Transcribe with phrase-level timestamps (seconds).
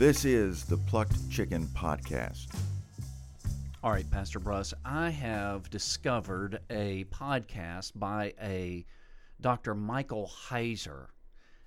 [0.00, 2.46] This is the Plucked Chicken Podcast.
[3.84, 8.86] All right, Pastor Bruss, I have discovered a podcast by a
[9.42, 9.74] Dr.
[9.74, 11.08] Michael Heiser.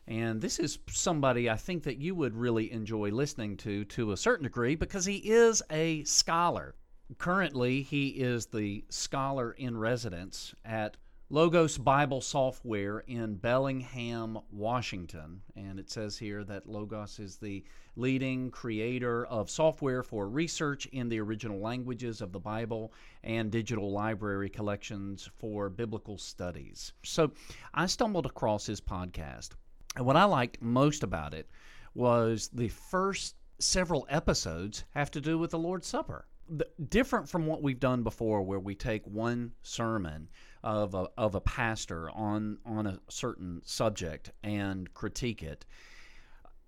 [0.08, 4.18] And this is somebody I think that you would really enjoy listening to to a
[4.18, 6.74] certain degree because he is a scholar.
[7.20, 10.98] Currently, he is the scholar in residence at
[11.34, 15.42] Logos Bible Software in Bellingham, Washington.
[15.56, 17.64] And it says here that Logos is the
[17.96, 22.94] leading creator of software for research in the original languages of the Bible
[23.24, 26.94] and digital library collections for biblical studies.
[27.02, 27.32] So
[27.74, 29.54] I stumbled across his podcast.
[29.96, 31.50] And what I liked most about it
[31.96, 36.28] was the first several episodes have to do with the Lord's Supper.
[36.48, 40.28] The, different from what we've done before, where we take one sermon
[40.64, 45.66] of a, of a pastor on on a certain subject and critique it.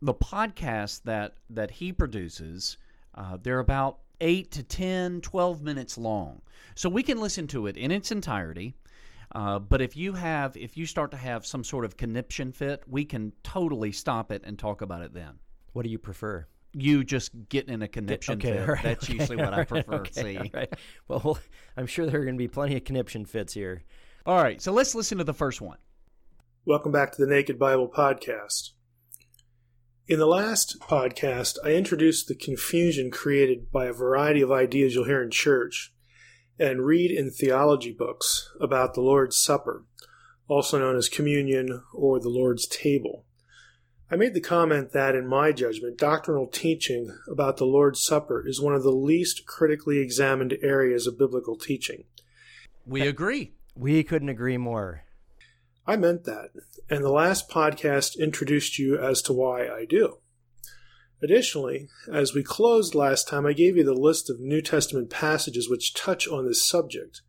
[0.02, 2.78] The podcast that that he produces,
[3.16, 6.42] uh, they're about 8 to 10, 12 minutes long.
[6.76, 8.76] So we can listen to it in its entirety.
[9.34, 12.84] Uh, but if you have if you start to have some sort of conniption fit,
[12.88, 15.40] we can totally stop it and talk about it then.
[15.74, 16.48] What do you prefer?
[16.76, 18.68] You just get in a conniption okay, fit.
[18.68, 20.52] Right, That's okay, usually what I prefer okay, seeing.
[20.54, 20.74] Right.
[21.08, 21.40] Well,
[21.78, 23.84] I'm sure there are going to be plenty of conniption fits here.
[24.26, 25.78] All right, so let's listen to the first one.
[26.66, 28.72] Welcome back to the Naked Bible Podcast.
[30.08, 35.06] In the last podcast, I introduced the confusion created by a variety of ideas you'll
[35.06, 35.94] hear in church
[36.60, 39.86] and read in theology books about the Lord's Supper,
[40.48, 43.25] also known as communion or the Lord's table.
[44.10, 48.62] I made the comment that, in my judgment, doctrinal teaching about the Lord's Supper is
[48.62, 52.04] one of the least critically examined areas of biblical teaching.
[52.86, 53.54] We agree.
[53.76, 55.06] We couldn't agree more.
[55.88, 56.50] I meant that,
[56.88, 60.20] and the last podcast introduced you as to why I do.
[61.24, 65.68] Additionally, as we closed last time, I gave you the list of New Testament passages
[65.68, 67.22] which touch on this subject,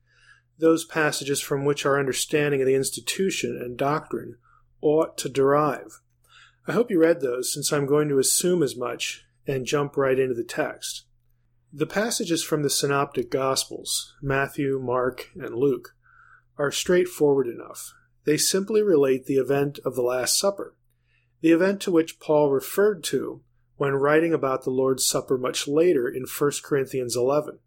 [0.58, 4.36] those passages from which our understanding of the institution and doctrine
[4.82, 6.00] ought to derive.
[6.68, 10.18] I hope you read those since I'm going to assume as much and jump right
[10.18, 11.04] into the text.
[11.72, 15.94] The passages from the Synoptic Gospels, Matthew, Mark, and Luke,
[16.58, 17.92] are straightforward enough.
[18.24, 20.74] They simply relate the event of the Last Supper,
[21.40, 23.42] the event to which Paul referred to
[23.76, 27.60] when writing about the Lord's Supper much later in 1 Corinthians 11.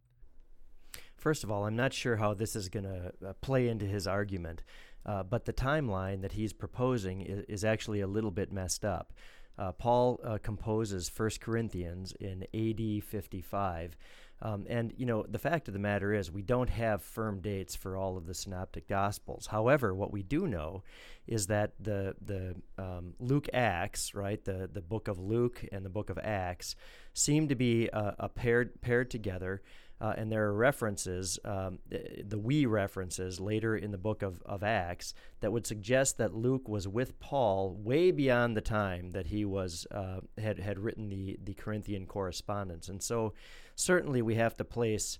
[1.15, 4.07] First of all, I'm not sure how this is going to uh, play into his
[4.07, 4.63] argument.
[5.09, 9.11] Uh, but the timeline that he's proposing is, is, actually a little bit messed up.
[9.57, 13.97] Uh, Paul uh, composes 1 Corinthians in AD 55.
[14.43, 17.75] Um, and, you know, the fact of the matter is, we don't have firm dates
[17.75, 19.47] for all of the synoptic gospels.
[19.47, 20.83] However, what we do know
[21.25, 25.89] is that the, the um, Luke Acts, right, the, the book of Luke and the
[25.89, 26.75] book of Acts,
[27.15, 29.63] seem to be uh, paired, paired together.
[30.01, 34.63] Uh, and there are references, um, the we references later in the book of, of
[34.63, 39.43] Acts that would suggest that Luke was with Paul way beyond the time that he
[39.43, 42.87] was uh, had had written the the Corinthian correspondence.
[42.87, 43.33] And so,
[43.75, 45.19] certainly, we have to place.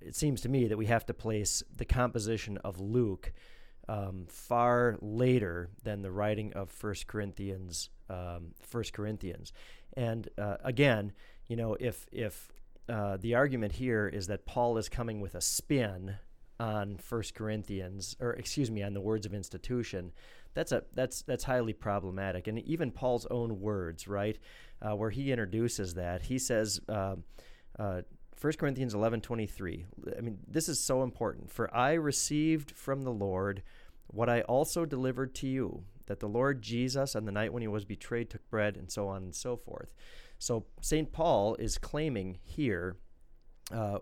[0.00, 3.32] It seems to me that we have to place the composition of Luke
[3.88, 7.90] um, far later than the writing of First Corinthians.
[8.08, 9.52] Um, First Corinthians,
[9.94, 11.12] and uh, again,
[11.46, 12.50] you know, if if
[12.88, 16.16] uh, the argument here is that Paul is coming with a spin
[16.60, 20.12] on First Corinthians, or excuse me, on the words of institution.
[20.54, 24.38] That's a that's that's highly problematic, and even Paul's own words, right,
[24.82, 26.80] uh, where he introduces that, he says.
[26.88, 27.16] Uh,
[27.78, 28.02] uh,
[28.40, 29.84] 1 Corinthians 11:23.
[30.16, 31.50] I mean, this is so important.
[31.50, 33.62] For I received from the Lord
[34.06, 37.68] what I also delivered to you, that the Lord Jesus on the night when he
[37.68, 39.92] was betrayed took bread and so on and so forth.
[40.38, 41.12] So St.
[41.12, 42.96] Paul is claiming here
[43.72, 43.98] uh,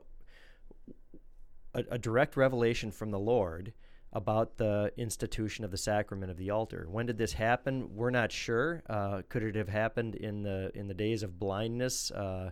[1.75, 3.73] a, a, direct revelation from the Lord
[4.13, 6.87] about the institution of the sacrament of the altar.
[6.91, 7.95] When did this happen?
[7.95, 8.83] We're not sure.
[8.89, 12.51] Uh, could it have happened in the in the days of blindness uh,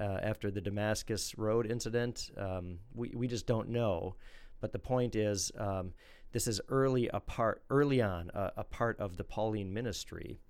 [0.00, 2.30] uh after the Damascus Road incident?
[2.36, 4.16] Um, we we just don't know.
[4.60, 5.92] But the point is, um,
[6.32, 10.40] this is early a part early on a, a part of the Pauline ministry.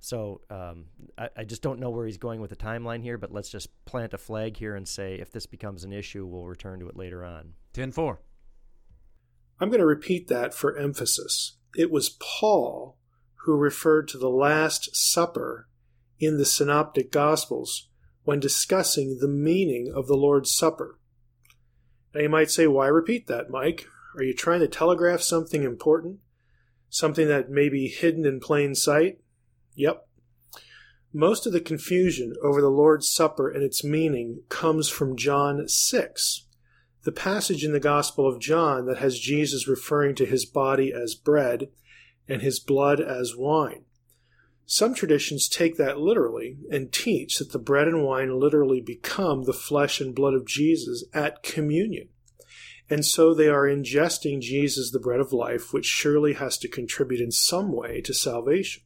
[0.00, 0.86] So um,
[1.18, 3.68] I, I, just don't know where he's going with the timeline here, but let's just
[3.84, 6.96] plant a flag here and say if this becomes an issue, we'll return to it
[6.96, 7.52] later on.
[7.74, 8.18] 10 4.
[9.60, 11.58] I'm going to repeat that for emphasis.
[11.76, 12.96] It was Paul
[13.44, 15.68] who referred to the Last Supper
[16.18, 17.88] in the Synoptic Gospels
[18.24, 20.98] when discussing the meaning of the Lord's Supper.
[22.14, 23.86] Now you might say, why repeat that, Mike?
[24.16, 26.20] Are you trying to telegraph something important?
[26.88, 29.20] Something that may be hidden in plain sight?
[29.74, 30.06] Yep.
[31.12, 36.46] Most of the confusion over the Lord's Supper and its meaning comes from John 6,
[37.02, 41.14] the passage in the Gospel of John that has Jesus referring to his body as
[41.14, 41.68] bread
[42.28, 43.84] and his blood as wine.
[44.66, 49.52] Some traditions take that literally and teach that the bread and wine literally become the
[49.52, 52.10] flesh and blood of Jesus at communion.
[52.88, 57.20] And so they are ingesting Jesus, the bread of life, which surely has to contribute
[57.20, 58.84] in some way to salvation.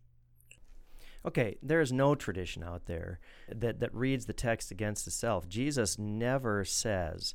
[1.26, 3.18] Okay, there is no tradition out there
[3.48, 5.48] that, that reads the text against itself.
[5.48, 7.34] Jesus never says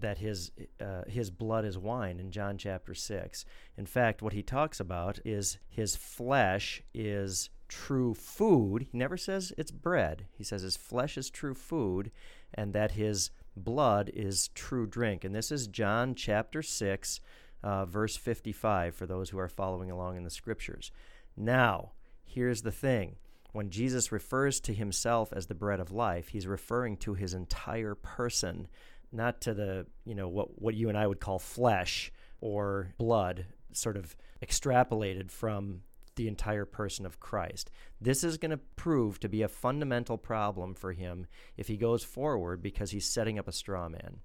[0.00, 0.50] that his
[0.80, 3.44] uh, his blood is wine in John chapter 6.
[3.76, 8.86] In fact, what he talks about is his flesh is true food.
[8.90, 10.26] He never says it's bread.
[10.32, 12.10] He says his flesh is true food
[12.54, 15.24] and that his blood is true drink.
[15.24, 17.20] And this is John chapter 6,
[17.62, 20.92] uh, verse 55 for those who are following along in the scriptures.
[21.36, 21.92] Now,
[22.24, 23.16] here's the thing.
[23.56, 27.94] When Jesus refers to himself as the bread of life, he's referring to his entire
[27.94, 28.68] person,
[29.10, 32.12] not to the, you know, what, what you and I would call flesh
[32.42, 34.14] or blood, sort of
[34.44, 35.80] extrapolated from
[36.16, 37.70] the entire person of Christ.
[37.98, 41.26] This is going to prove to be a fundamental problem for him
[41.56, 44.18] if he goes forward because he's setting up a straw man.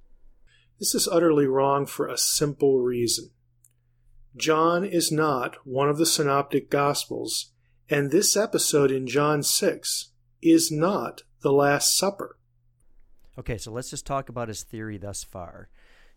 [0.77, 3.29] This is utterly wrong for a simple reason.
[4.35, 7.53] John is not one of the synoptic gospels,
[7.91, 10.11] and this episode in John 6
[10.41, 12.37] is not the Last Supper.
[13.37, 15.67] Okay, so let's just talk about his theory thus far.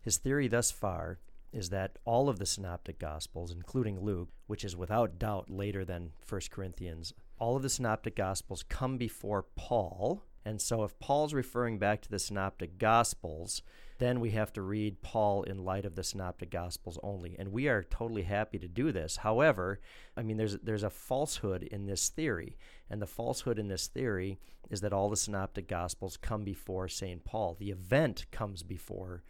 [0.00, 1.19] His theory thus far
[1.53, 6.12] is that all of the synoptic gospels, including Luke, which is without doubt later than
[6.29, 10.23] 1 Corinthians, all of the synoptic gospels come before Paul.
[10.44, 13.62] And so if Paul's referring back to the synoptic gospels,
[13.99, 17.37] then we have to read Paul in light of the synoptic gospels only.
[17.38, 19.17] And we are totally happy to do this.
[19.19, 19.81] However,
[20.17, 22.56] I mean there's there's a falsehood in this theory.
[22.91, 24.38] And the falsehood in this theory
[24.70, 27.25] is that all the synoptic gospels come before St.
[27.25, 27.56] Paul.
[27.58, 29.23] The event comes before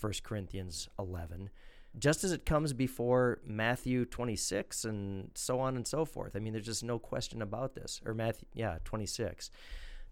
[0.00, 1.50] 1 Corinthians 11
[1.98, 6.34] just as it comes before Matthew 26 and so on and so forth.
[6.34, 8.00] I mean, there's just no question about this.
[8.06, 9.50] Or Matthew, yeah, 26.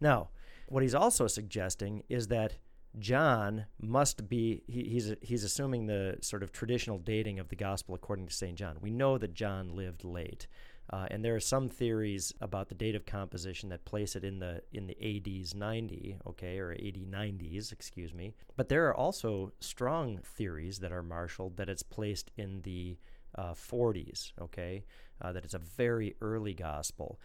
[0.01, 0.29] Now,
[0.69, 2.57] what he's also suggesting is that
[2.99, 7.95] John must be, he, he's, he's assuming the sort of traditional dating of the gospel
[7.95, 8.57] according to St.
[8.57, 8.79] John.
[8.81, 10.47] We know that John lived late.
[10.93, 14.41] Uh, and there are some theories about the date of composition that place it in
[14.41, 18.33] the in the ADs 90, okay, or AD 90s, excuse me.
[18.57, 22.99] But there are also strong theories that are marshaled that it's placed in the
[23.37, 24.85] uh, 40s, okay,
[25.23, 27.21] uh, that it's a very early gospel.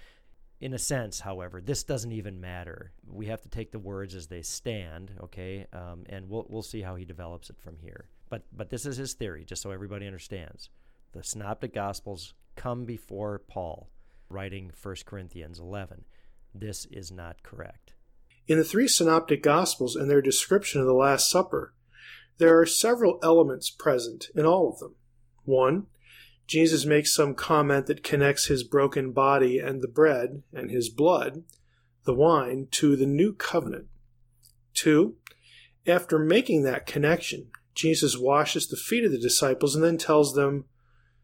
[0.66, 2.92] In a sense, however, this doesn't even matter.
[3.08, 6.82] We have to take the words as they stand, okay, um, and we'll we'll see
[6.82, 8.10] how he develops it from here.
[8.32, 10.72] But but this is his theory, just so everybody understands.
[11.12, 13.92] The Synoptic Gospels come before Paul,
[14.28, 16.04] writing 1 Corinthians 11.
[16.56, 17.94] This is not correct.
[18.48, 21.76] In the three synoptic gospels and their description of the Last Supper,
[22.40, 24.96] there are several elements present in all of them.
[25.44, 25.86] One,
[26.48, 31.44] Jesus makes some comment that connects his broken body and the bread and his blood,
[32.04, 33.88] the wine, to the new covenant.
[34.74, 35.16] Two,
[35.88, 40.66] after making that connection, Jesus washes the feet of the disciples and then tells them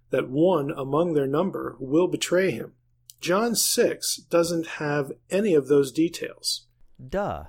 [0.10, 2.74] that one among their number will betray him.
[3.22, 6.66] John 6 doesn't have any of those details.
[7.10, 7.46] Duh.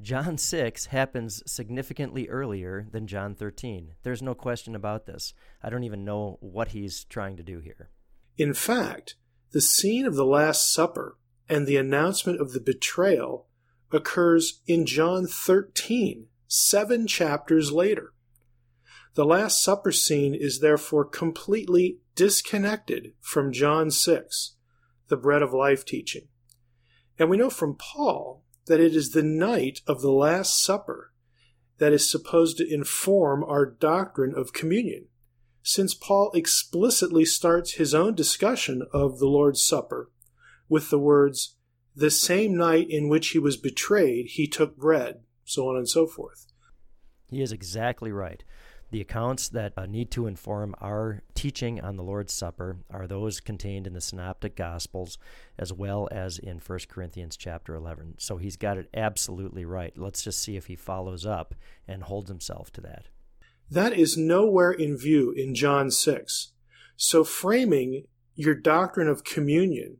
[0.00, 3.94] John 6 happens significantly earlier than John 13.
[4.04, 5.34] There's no question about this.
[5.62, 7.90] I don't even know what he's trying to do here.
[8.36, 9.16] In fact,
[9.50, 13.48] the scene of the Last Supper and the announcement of the betrayal
[13.90, 18.12] occurs in John 13, seven chapters later.
[19.14, 24.54] The Last Supper scene is therefore completely disconnected from John 6,
[25.08, 26.28] the bread of life teaching.
[27.18, 31.12] And we know from Paul that it is the night of the Last Supper
[31.78, 35.06] that is supposed to inform our doctrine of communion,
[35.62, 40.10] since Paul explicitly starts his own discussion of the Lord's Supper
[40.68, 41.56] with the words,
[41.94, 46.06] The same night in which he was betrayed, he took bread, so on and so
[46.06, 46.46] forth.
[47.30, 48.42] He is exactly right.
[48.90, 53.38] The accounts that uh, need to inform our teaching on the Lord's Supper are those
[53.38, 55.18] contained in the Synoptic Gospels
[55.58, 58.14] as well as in 1 Corinthians chapter 11.
[58.18, 59.92] So he's got it absolutely right.
[59.96, 61.54] Let's just see if he follows up
[61.86, 63.08] and holds himself to that.
[63.70, 66.52] That is nowhere in view in John 6.
[66.96, 68.04] So framing
[68.34, 69.98] your doctrine of communion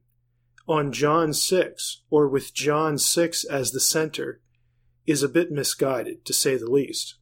[0.66, 4.40] on John 6 or with John 6 as the center
[5.06, 7.17] is a bit misguided, to say the least.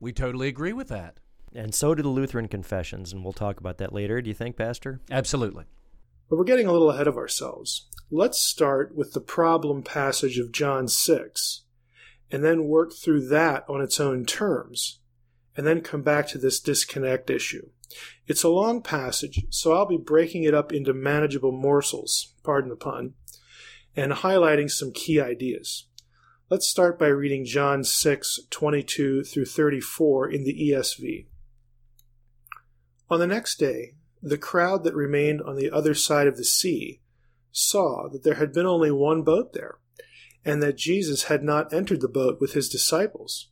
[0.00, 1.18] We totally agree with that.
[1.54, 4.22] And so do the Lutheran confessions, and we'll talk about that later.
[4.22, 5.00] Do you think, Pastor?
[5.10, 5.64] Absolutely.
[6.28, 7.88] But we're getting a little ahead of ourselves.
[8.12, 11.62] let's start with the problem passage of John 6
[12.30, 15.00] and then work through that on its own terms,
[15.56, 17.68] and then come back to this disconnect issue.
[18.26, 22.76] It's a long passage, so I'll be breaking it up into manageable morsels, pardon the
[22.76, 23.14] pun,
[23.96, 25.86] and highlighting some key ideas.
[26.50, 31.26] Let's start by reading John 6, 22 through 34 in the ESV.
[33.08, 37.02] On the next day, the crowd that remained on the other side of the sea
[37.52, 39.78] saw that there had been only one boat there,
[40.44, 43.50] and that Jesus had not entered the boat with his disciples,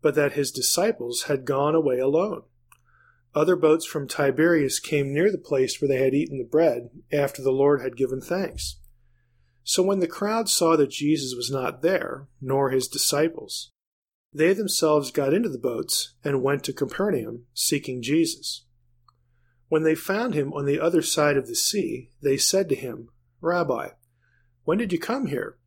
[0.00, 2.42] but that his disciples had gone away alone.
[3.34, 7.42] Other boats from Tiberias came near the place where they had eaten the bread after
[7.42, 8.76] the Lord had given thanks.
[9.68, 13.72] So when the crowd saw that Jesus was not there, nor his disciples,
[14.32, 18.64] they themselves got into the boats and went to Capernaum, seeking Jesus.
[19.68, 23.08] When they found him on the other side of the sea, they said to him,
[23.40, 23.88] Rabbi,
[24.62, 25.58] when did you come here?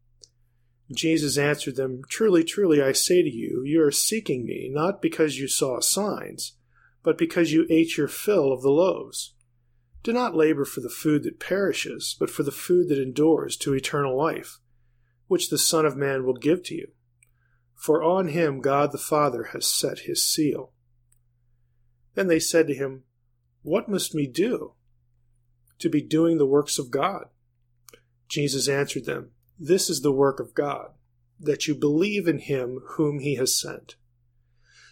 [0.89, 5.37] Jesus answered them, Truly, truly, I say to you, you are seeking me, not because
[5.37, 6.53] you saw signs,
[7.03, 9.33] but because you ate your fill of the loaves.
[10.03, 13.73] Do not labor for the food that perishes, but for the food that endures to
[13.73, 14.59] eternal life,
[15.27, 16.87] which the Son of Man will give to you.
[17.75, 20.73] For on him God the Father has set his seal.
[22.15, 23.03] Then they said to him,
[23.61, 24.73] What must we do
[25.79, 27.25] to be doing the works of God?
[28.27, 30.91] Jesus answered them, this is the work of God,
[31.37, 33.97] that you believe in him whom he has sent.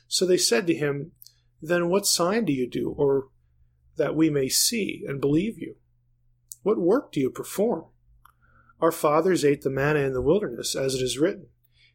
[0.09, 1.13] So they said to him,
[1.61, 3.29] Then what sign do you do, or
[3.97, 5.75] that we may see and believe you?
[6.63, 7.85] What work do you perform?
[8.79, 11.47] Our fathers ate the manna in the wilderness, as it is written,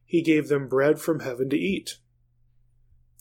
[0.05, 1.99] He gave them bread from heaven to eat.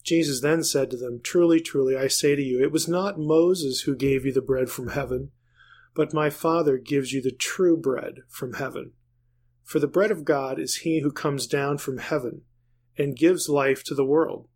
[0.04, 3.82] Jesus then said to them, Truly, truly, I say to you, it was not Moses
[3.82, 5.32] who gave you the bread from heaven,
[5.94, 8.94] but my Father gives you the true bread from heaven.
[9.64, 12.42] For the bread of God is he who comes down from heaven
[12.98, 14.48] and gives life to the world.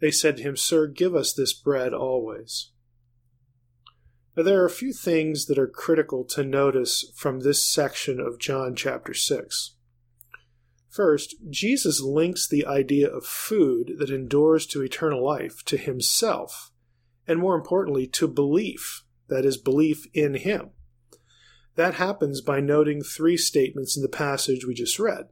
[0.00, 2.70] They said to him, Sir, give us this bread always.
[4.36, 8.40] Now, there are a few things that are critical to notice from this section of
[8.40, 9.76] John chapter 6.
[10.88, 16.72] First, Jesus links the idea of food that endures to eternal life to himself,
[17.28, 20.70] and more importantly, to belief, that is, belief in him.
[21.76, 25.28] That happens by noting three statements in the passage we just read.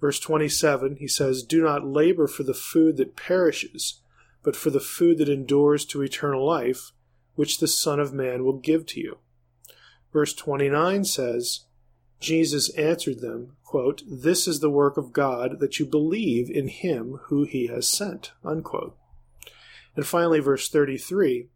[0.00, 4.02] Verse 27, he says, Do not labor for the food that perishes,
[4.42, 6.92] but for the food that endures to eternal life,
[7.34, 9.18] which the Son of Man will give to you.
[10.12, 11.60] Verse 29 says,
[12.20, 17.18] Jesus answered them, quote, This is the work of God, that you believe in him
[17.24, 18.32] who he has sent.
[18.44, 18.96] Unquote.
[19.96, 21.48] And finally, verse 33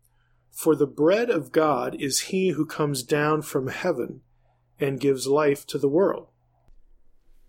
[0.58, 4.22] for the bread of God is he who comes down from heaven
[4.80, 6.26] and gives life to the world.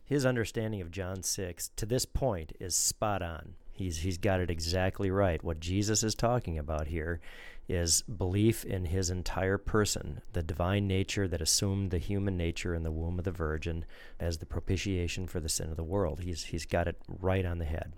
[0.06, 3.56] His understanding of John 6 to this point is spot on.
[3.80, 5.42] He's, he's got it exactly right.
[5.42, 7.22] What Jesus is talking about here
[7.70, 12.84] is belief in his entire person, the divine nature that assumed the human nature in
[12.84, 13.86] the womb of the Virgin
[14.20, 16.20] as the propitiation for the sin of the world.
[16.20, 17.94] He's, he's got it right on the head.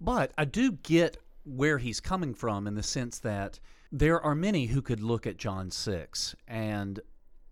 [0.00, 3.60] But I do get where he's coming from in the sense that
[3.92, 6.98] there are many who could look at John 6 and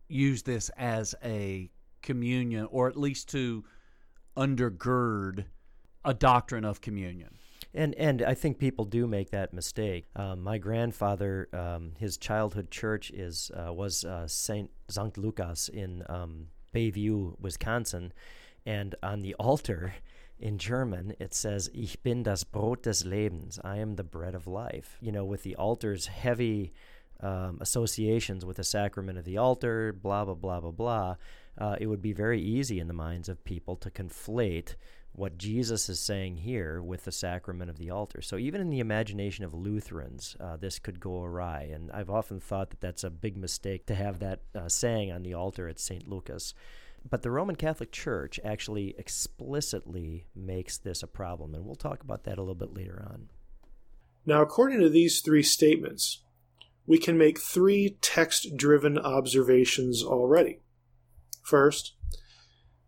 [0.08, 3.62] use this as a communion or at least to
[4.36, 5.44] undergird
[6.04, 7.36] a doctrine of communion.
[7.74, 10.06] And and I think people do make that mistake.
[10.14, 15.18] Um, my grandfather, um, his childhood church is uh, was uh, Saint St.
[15.18, 18.12] Lucas in um, Bayview, Wisconsin,
[18.64, 19.94] and on the altar
[20.38, 23.58] in German, it says, Ich bin das Brot des Lebens.
[23.64, 24.98] I am the bread of life.
[25.00, 26.72] You know, with the altar's heavy
[27.20, 31.16] um, associations with the sacrament of the altar, blah, blah, blah, blah, blah,
[31.56, 34.74] uh, it would be very easy in the minds of people to conflate
[35.14, 38.20] what Jesus is saying here with the sacrament of the altar.
[38.20, 41.70] So even in the imagination of Lutherans, uh, this could go awry.
[41.72, 45.22] And I've often thought that that's a big mistake to have that uh, saying on
[45.22, 46.08] the altar at St.
[46.08, 46.52] Lucas.
[47.08, 52.24] But the Roman Catholic Church actually explicitly makes this a problem, and we'll talk about
[52.24, 53.28] that a little bit later on.
[54.26, 56.22] Now, according to these three statements,
[56.86, 60.60] we can make three text driven observations already.
[61.42, 61.93] First,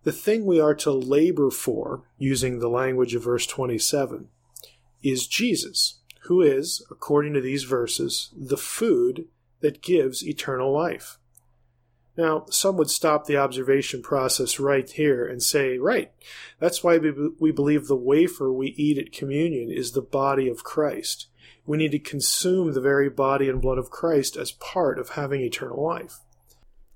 [0.06, 4.28] the thing we are to labor for, using the language of verse 27,
[5.02, 9.26] is Jesus, who is, according to these verses, the food
[9.62, 11.18] that gives eternal life.
[12.16, 16.12] Now, some would stop the observation process right here and say, right,
[16.60, 21.26] that's why we, believe the wafer we eat at communion is the body of Christ.
[21.66, 25.40] We need to consume the very body and blood of Christ as part of having
[25.40, 26.20] eternal life.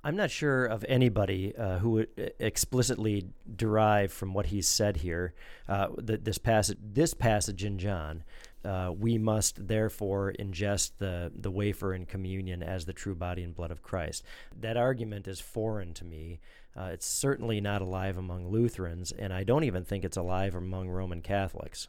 [0.03, 5.35] I'm not sure of anybody uh, who would explicitly derive from what he's said here,
[5.69, 8.25] uh, this passage, this passage in John.
[8.65, 13.55] Uh, we must therefore ingest the, the wafer in communion as the true body and
[13.55, 14.23] blood of Christ.
[14.59, 16.41] That argument is foreign to me.
[16.77, 20.89] Uh, it's certainly not alive among Lutherans, and I don't even think it's alive among
[20.89, 21.89] Roman Catholics.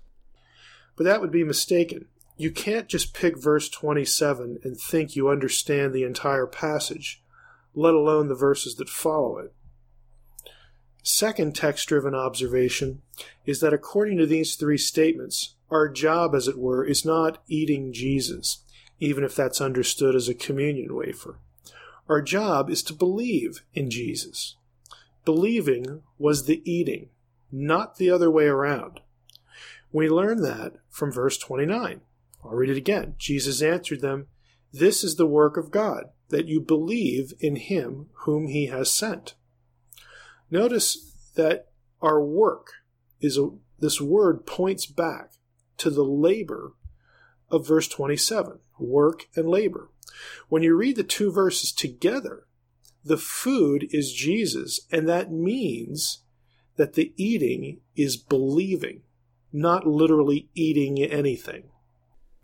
[0.95, 2.05] But that would be mistaken.
[2.37, 7.20] You can't just pick verse 27 and think you understand the entire passage,
[7.73, 9.53] let alone the verses that follow it.
[11.03, 13.01] Second text driven observation
[13.45, 17.93] is that according to these three statements, our job, as it were, is not eating
[17.93, 18.63] Jesus,
[18.99, 21.39] even if that's understood as a communion wafer.
[22.07, 24.57] Our job is to believe in Jesus.
[25.23, 27.09] Believing was the eating,
[27.51, 28.99] not the other way around.
[29.91, 32.01] We learn that from verse 29.
[32.43, 33.15] I'll read it again.
[33.17, 34.27] Jesus answered them,
[34.73, 39.35] This is the work of God, that you believe in him whom he has sent.
[40.49, 41.67] Notice that
[42.01, 42.71] our work
[43.21, 45.33] is a, this word points back
[45.77, 46.73] to the labor
[47.49, 49.89] of verse 27 work and labor.
[50.49, 52.45] When you read the two verses together,
[53.03, 56.23] the food is Jesus, and that means
[56.77, 59.01] that the eating is believing,
[59.51, 61.69] not literally eating anything.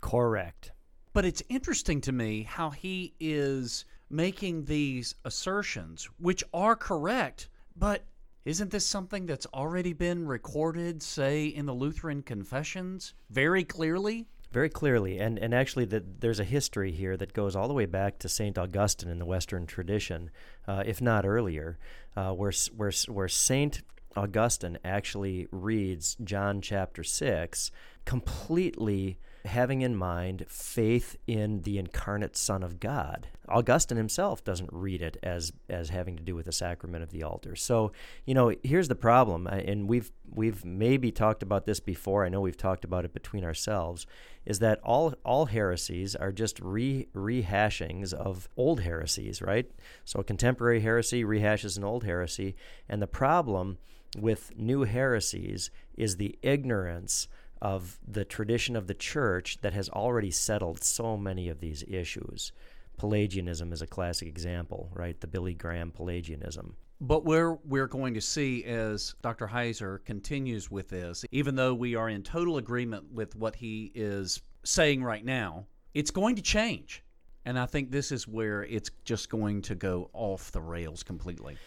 [0.02, 0.72] Correct.
[1.18, 8.04] But it's interesting to me how he is making these assertions, which are correct, but
[8.46, 14.28] isn't this something that's already been recorded, say, in the Lutheran confessions very clearly?
[14.52, 17.88] Very clearly, and and actually, the, there's a history here that goes all the way
[17.88, 20.30] back to Saint Augustine in the Western tradition,
[20.68, 21.80] uh, if not earlier,
[22.16, 23.82] uh, where where where Saint
[24.16, 27.72] Augustine actually reads John chapter six
[28.06, 33.28] completely having in mind faith in the incarnate Son of God.
[33.50, 37.24] Augustine himself doesn't read it as as having to do with the sacrament of the
[37.24, 37.56] altar.
[37.56, 37.92] So,
[38.26, 42.26] you know, here's the problem, uh, and we've we've maybe talked about this before.
[42.26, 44.06] I know we've talked about it between ourselves.
[44.46, 49.70] Is that all all heresies are just re rehashings of old heresies, right?
[50.06, 52.56] So, a contemporary heresy rehashes an old heresy,
[52.88, 53.78] and the problem
[54.18, 57.28] with new heresies is the ignorance
[57.62, 62.52] of the tradition of the church that has already settled so many of these issues.
[62.98, 65.20] Pelagianism is a classic example, right?
[65.20, 66.76] The Billy Graham Pelagianism.
[67.00, 69.48] But where we're going to see as Dr.
[69.48, 74.42] Heiser continues with this, even though we are in total agreement with what he is
[74.64, 77.04] saying right now, it's going to change.
[77.46, 81.58] And I think this is where it's just going to go off the rails completely.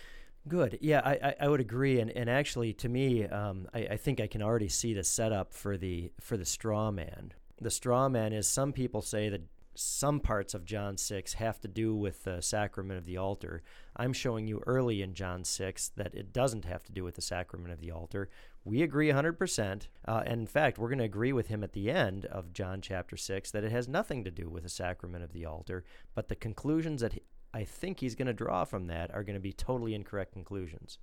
[0.51, 0.79] Good.
[0.81, 2.01] Yeah, I, I, would agree.
[2.01, 5.55] And, and actually, to me, um, I, I think I can already see the setup
[5.55, 7.33] for the for the straw man.
[7.61, 9.43] The straw man is some people say that
[9.77, 13.63] some parts of John 6 have to do with the sacrament of the altar.
[13.97, 17.23] I'm showing you early in John 6 that it doesn't have to do with the
[17.23, 18.29] sacrament of the altar.
[18.65, 19.87] We agree 100%.
[20.07, 22.81] Uh, and in fact, we're going to agree with him at the end of John
[22.81, 25.85] chapter 6 that it has nothing to do with the sacrament of the altar,
[26.15, 27.15] but the conclusions that
[27.53, 30.99] I think he's going to draw from that are going to be totally incorrect conclusions.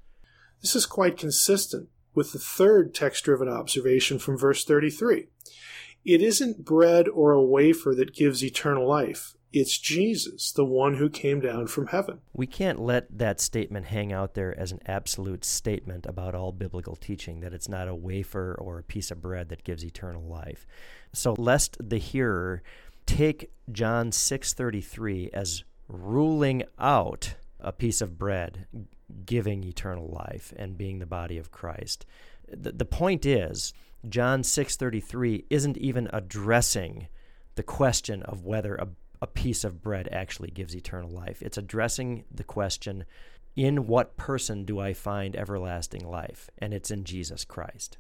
[0.61, 5.27] This is quite consistent with the third text driven observation from verse 33.
[6.03, 9.35] It isn't bread or a wafer that gives eternal life.
[9.53, 12.19] It's Jesus, the one who came down from heaven.
[12.33, 16.95] We can't let that statement hang out there as an absolute statement about all biblical
[16.95, 20.67] teaching that it's not a wafer or a piece of bread that gives eternal life.
[21.13, 22.61] So lest the hearer
[23.05, 28.67] take John 6:33 as ruling out a piece of bread
[29.25, 32.05] giving eternal life and being the body of Christ.
[32.49, 33.73] The, the point is,
[34.07, 37.07] John 6:33 isn't even addressing
[37.55, 38.87] the question of whether a,
[39.21, 41.41] a piece of bread actually gives eternal life.
[41.41, 43.05] It's addressing the question
[43.55, 46.49] in what person do I find everlasting life?
[46.59, 47.97] And it's in Jesus Christ.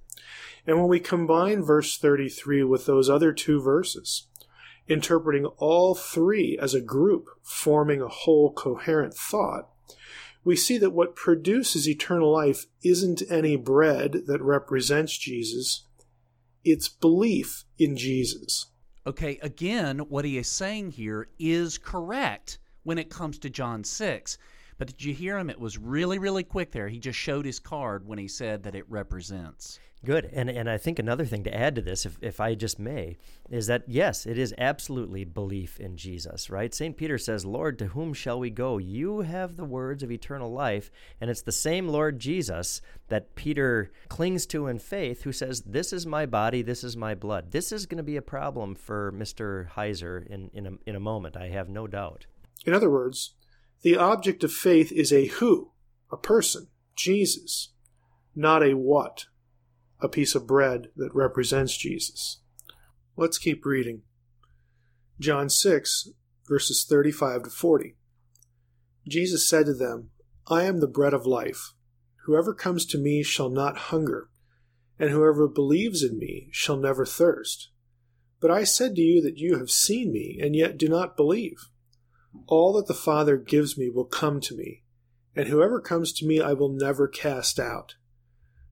[0.67, 4.27] And when we combine verse 33 with those other two verses,
[4.87, 9.69] interpreting all three as a group, forming a whole coherent thought,
[10.43, 15.85] we see that what produces eternal life isn't any bread that represents Jesus,
[16.63, 18.67] it's belief in Jesus.
[19.05, 24.37] Okay, again, what he is saying here is correct when it comes to John 6.
[24.77, 25.49] But did you hear him?
[25.49, 26.87] It was really, really quick there.
[26.87, 29.79] He just showed his card when he said that it represents.
[30.05, 30.29] Good.
[30.31, 33.17] And and I think another thing to add to this, if, if I just may,
[33.49, 36.73] is that yes, it is absolutely belief in Jesus, right?
[36.73, 36.95] St.
[36.95, 38.77] Peter says, Lord, to whom shall we go?
[38.77, 40.91] You have the words of eternal life.
[41.19, 45.91] And it's the same Lord Jesus that Peter clings to in faith who says, This
[45.91, 47.51] is my body, this is my blood.
[47.51, 49.69] This is going to be a problem for Mr.
[49.71, 52.27] Heiser in, in, a, in a moment, I have no doubt.
[52.65, 53.33] In other words,
[53.81, 55.71] The object of faith is a who,
[56.11, 57.73] a person, Jesus,
[58.35, 59.25] not a what,
[59.99, 62.41] a piece of bread that represents Jesus.
[63.15, 64.03] Let's keep reading.
[65.19, 66.09] John 6,
[66.47, 67.95] verses 35 to 40.
[69.07, 70.11] Jesus said to them,
[70.47, 71.73] I am the bread of life.
[72.25, 74.29] Whoever comes to me shall not hunger,
[74.99, 77.69] and whoever believes in me shall never thirst.
[78.39, 81.69] But I said to you that you have seen me, and yet do not believe.
[82.45, 84.83] All that the Father gives me will come to me,
[85.35, 87.95] and whoever comes to me I will never cast out.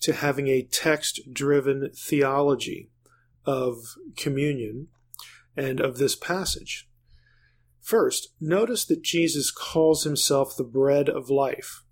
[0.00, 2.90] to having a text driven theology
[3.44, 3.76] of
[4.16, 4.88] communion
[5.56, 6.88] and of this passage.
[7.80, 11.82] First, notice that Jesus calls himself the bread of life.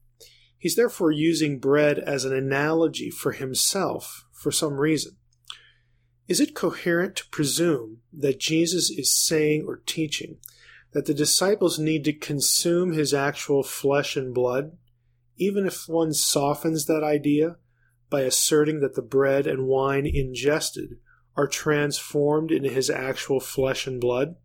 [0.58, 5.16] He's therefore using bread as an analogy for himself for some reason.
[6.28, 10.38] Is it coherent to presume that Jesus is saying or teaching
[10.92, 14.76] that the disciples need to consume his actual flesh and blood,
[15.36, 17.56] even if one softens that idea
[18.10, 20.98] by asserting that the bread and wine ingested
[21.36, 24.36] are transformed into his actual flesh and blood?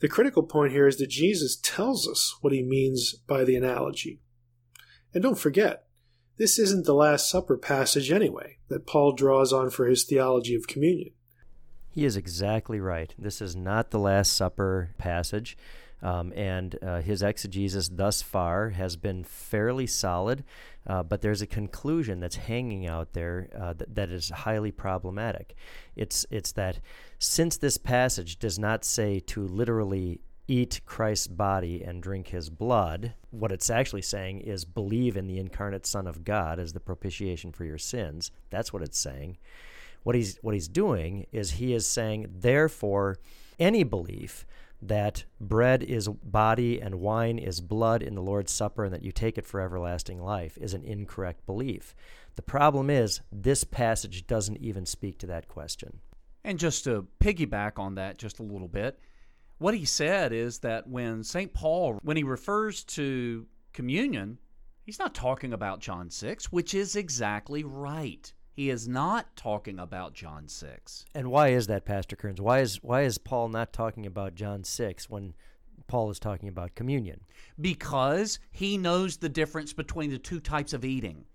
[0.00, 4.20] The critical point here is that Jesus tells us what he means by the analogy.
[5.14, 5.86] And don't forget,
[6.36, 10.66] this isn't the Last Supper passage anyway that Paul draws on for his theology of
[10.66, 11.12] communion.
[11.90, 13.14] He is exactly right.
[13.18, 15.56] This is not the Last Supper passage.
[16.02, 20.44] Um, and uh, his exegesis thus far has been fairly solid,
[20.86, 25.56] uh, but there's a conclusion that's hanging out there uh, th- that is highly problematic.
[25.96, 26.80] It's it's that
[27.18, 33.14] since this passage does not say to literally eat Christ's body and drink his blood,
[33.30, 37.52] what it's actually saying is believe in the incarnate Son of God as the propitiation
[37.52, 38.30] for your sins.
[38.50, 39.38] That's what it's saying.
[40.02, 43.18] What he's what he's doing is he is saying, therefore,
[43.58, 44.46] any belief
[44.82, 49.12] that bread is body and wine is blood in the Lord's Supper and that you
[49.12, 51.94] take it for everlasting life is an incorrect belief.
[52.36, 56.00] The problem is this passage doesn't even speak to that question.
[56.44, 59.00] And just to piggyback on that just a little bit,
[59.58, 61.52] what he said is that when St.
[61.52, 64.38] Paul, when he refers to communion,
[64.84, 68.32] he's not talking about John 6, which is exactly right.
[68.56, 71.04] He is not talking about John 6.
[71.14, 72.40] And why is that, Pastor Kerns?
[72.40, 75.34] Why is why is Paul not talking about John 6 when
[75.86, 77.20] Paul is talking about communion?
[77.60, 81.26] Because he knows the difference between the two types of eating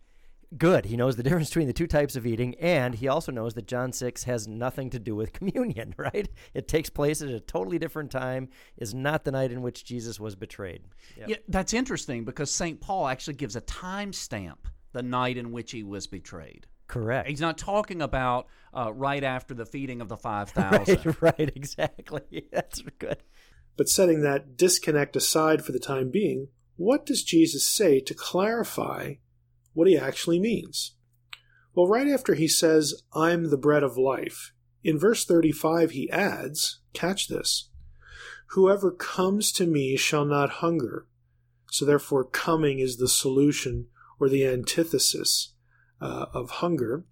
[0.58, 0.86] good.
[0.86, 3.68] He knows the difference between the two types of eating, and he also knows that
[3.68, 6.28] John 6 has nothing to do with communion, right?
[6.54, 10.20] It takes place at a totally different time, is not the night in which Jesus
[10.20, 10.84] was betrayed.
[11.18, 11.30] Yep.
[11.30, 12.82] Yeah, that's interesting because St.
[12.82, 16.68] Paul actually gives a time stamp the night in which he was betrayed.
[16.92, 17.28] Correct.
[17.28, 21.06] He's not talking about uh, right after the feeding of the 5,000.
[21.06, 22.48] right, right, exactly.
[22.52, 23.18] That's good.
[23.78, 29.16] But setting that disconnect aside for the time being, what does Jesus say to clarify
[29.74, 30.96] what he actually means.
[31.74, 36.80] Well, right after he says, I'm the bread of life, in verse 35 he adds,
[36.94, 37.70] catch this,
[38.48, 41.08] whoever comes to me shall not hunger.
[41.72, 43.88] So therefore, coming is the solution
[44.20, 45.54] or the antithesis
[46.02, 47.06] uh, of hunger.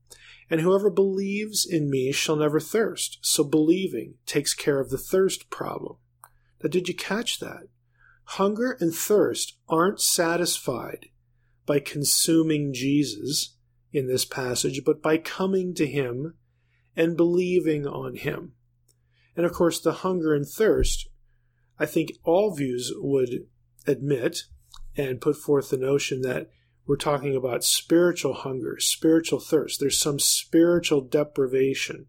[0.49, 3.19] And whoever believes in me shall never thirst.
[3.21, 5.97] So believing takes care of the thirst problem.
[6.63, 7.67] Now, did you catch that?
[8.23, 11.07] Hunger and thirst aren't satisfied
[11.65, 13.55] by consuming Jesus
[13.91, 16.33] in this passage, but by coming to him
[16.95, 18.53] and believing on him.
[19.35, 21.09] And of course, the hunger and thirst,
[21.77, 23.45] I think all views would
[23.87, 24.43] admit
[24.97, 26.49] and put forth the notion that
[26.89, 29.79] we're talking about spiritual hunger, spiritual thirst.
[29.79, 32.07] There's some spiritual deprivation.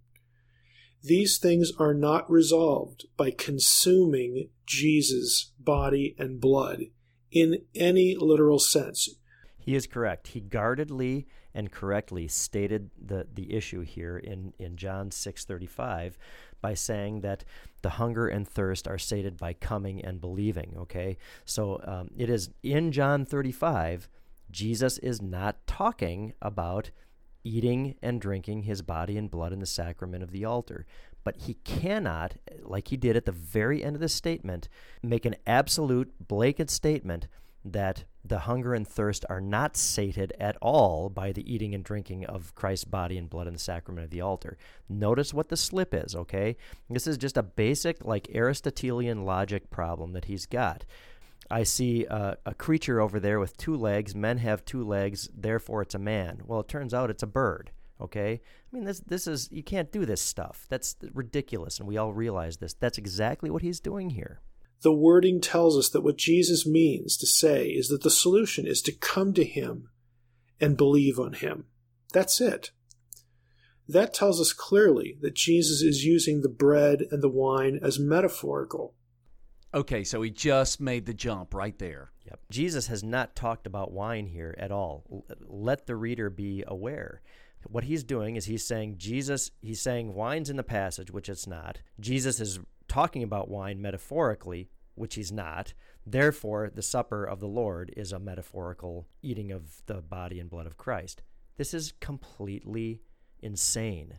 [1.02, 6.84] These things are not resolved by consuming Jesus' body and blood
[7.30, 9.10] in any literal sense.
[9.58, 10.28] He is correct.
[10.28, 16.14] He guardedly and correctly stated the, the issue here in, in John 6:35
[16.62, 17.44] by saying that
[17.82, 20.74] the hunger and thirst are sated by coming and believing.
[20.78, 24.08] Okay, so um, it is in John 35.
[24.50, 26.90] Jesus is not talking about
[27.42, 30.86] eating and drinking his body and blood in the sacrament of the altar,
[31.24, 34.68] but he cannot, like he did at the very end of the statement,
[35.02, 37.28] make an absolute, blanket statement
[37.64, 42.24] that the hunger and thirst are not sated at all by the eating and drinking
[42.24, 44.56] of Christ's body and blood in the sacrament of the altar.
[44.88, 46.56] Notice what the slip is, okay?
[46.88, 50.84] This is just a basic, like Aristotelian logic problem that he's got.
[51.50, 54.14] I see a creature over there with two legs.
[54.14, 56.42] Men have two legs, therefore it's a man.
[56.46, 57.72] Well, it turns out it's a bird.
[58.00, 59.00] Okay, I mean this.
[59.00, 60.64] This is you can't do this stuff.
[60.70, 62.72] That's ridiculous, and we all realize this.
[62.72, 64.40] That's exactly what he's doing here.
[64.80, 68.80] The wording tells us that what Jesus means to say is that the solution is
[68.82, 69.90] to come to him
[70.58, 71.66] and believe on him.
[72.14, 72.70] That's it.
[73.86, 78.94] That tells us clearly that Jesus is using the bread and the wine as metaphorical.
[79.72, 82.10] Okay, so he just made the jump right there.
[82.26, 82.40] Yep.
[82.50, 85.24] Jesus has not talked about wine here at all.
[85.46, 87.22] Let the reader be aware.
[87.68, 91.46] What he's doing is he's saying Jesus, he's saying wine's in the passage, which it's
[91.46, 91.78] not.
[92.00, 95.72] Jesus is talking about wine metaphorically, which he's not.
[96.04, 100.66] Therefore, the supper of the Lord is a metaphorical eating of the body and blood
[100.66, 101.22] of Christ.
[101.58, 103.02] This is completely
[103.40, 104.14] insane.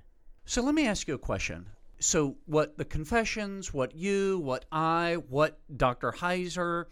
[0.45, 1.67] So let me ask you a question.
[2.01, 6.11] So, what the confessions, what you, what I, what Dr.
[6.11, 6.85] Heiser,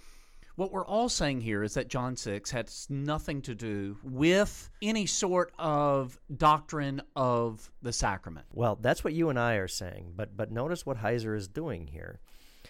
[0.55, 5.07] what we're all saying here is that John 6 has nothing to do with any
[5.07, 8.45] sort of doctrine of the sacrament.
[8.53, 11.87] Well, that's what you and I are saying, but but notice what Heiser is doing
[11.87, 12.19] here.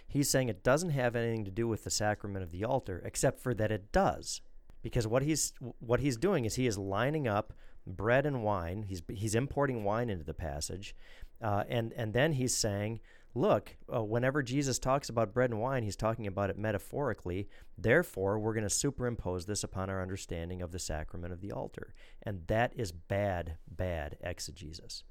[0.07, 3.41] He's saying it doesn't have anything to do with the sacrament of the altar except
[3.41, 4.39] for that it does.
[4.81, 7.53] Because what he's what he's doing is he is lining up
[7.85, 8.83] bread and wine.
[8.83, 10.95] He's he's importing wine into the passage.
[11.41, 12.99] Uh, and and then he's saying
[13.35, 17.47] look, uh, whenever Jesus talks about bread and wine, he's talking about it metaphorically.
[17.77, 21.93] Therefore, we're going to superimpose this upon our understanding of the sacrament of the altar.
[22.23, 25.03] And that is bad, bad exegesis.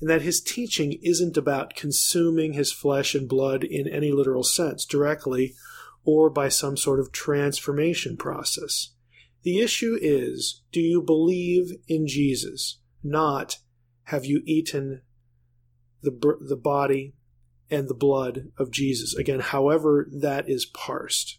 [0.00, 4.84] And that his teaching isn't about consuming his flesh and blood in any literal sense,
[4.84, 5.54] directly
[6.04, 8.94] or by some sort of transformation process.
[9.42, 12.78] The issue is do you believe in Jesus?
[13.02, 13.58] Not
[14.04, 15.02] have you eaten
[16.02, 17.14] the, the body
[17.70, 19.14] and the blood of Jesus.
[19.14, 21.38] Again, however that is parsed.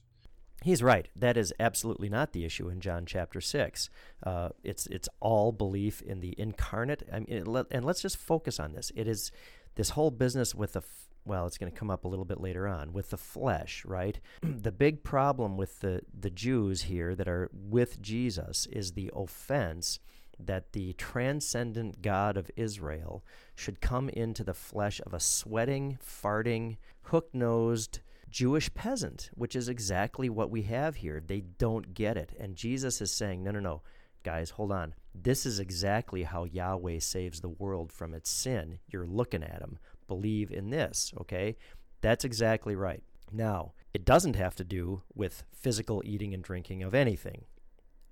[0.62, 1.08] He's right.
[1.15, 3.89] That is absolutely not the issue in John chapter six.
[4.24, 7.08] Uh, it's it's all belief in the incarnate.
[7.12, 8.91] I mean, it, and let's just focus on this.
[8.95, 9.32] It is
[9.76, 10.82] this whole business with the
[11.26, 14.19] well, it's going to come up a little bit later on with the flesh, right?
[14.41, 20.00] the big problem with the the Jews here that are with Jesus is the offense
[20.39, 23.23] that the transcendent God of Israel
[23.56, 27.99] should come into the flesh of a sweating, farting, hook nosed
[28.30, 31.21] Jewish peasant, which is exactly what we have here.
[31.25, 32.34] They don't get it.
[32.39, 33.82] And Jesus is saying, no, no, no,
[34.23, 34.93] guys, hold on.
[35.13, 38.80] This is exactly how Yahweh saves the world from its sin.
[38.88, 39.80] You're looking at him.
[40.08, 41.58] Believe in this, okay?
[42.02, 43.04] That's exactly right.
[43.32, 47.45] Now, it doesn't have to do with physical eating and drinking of anything.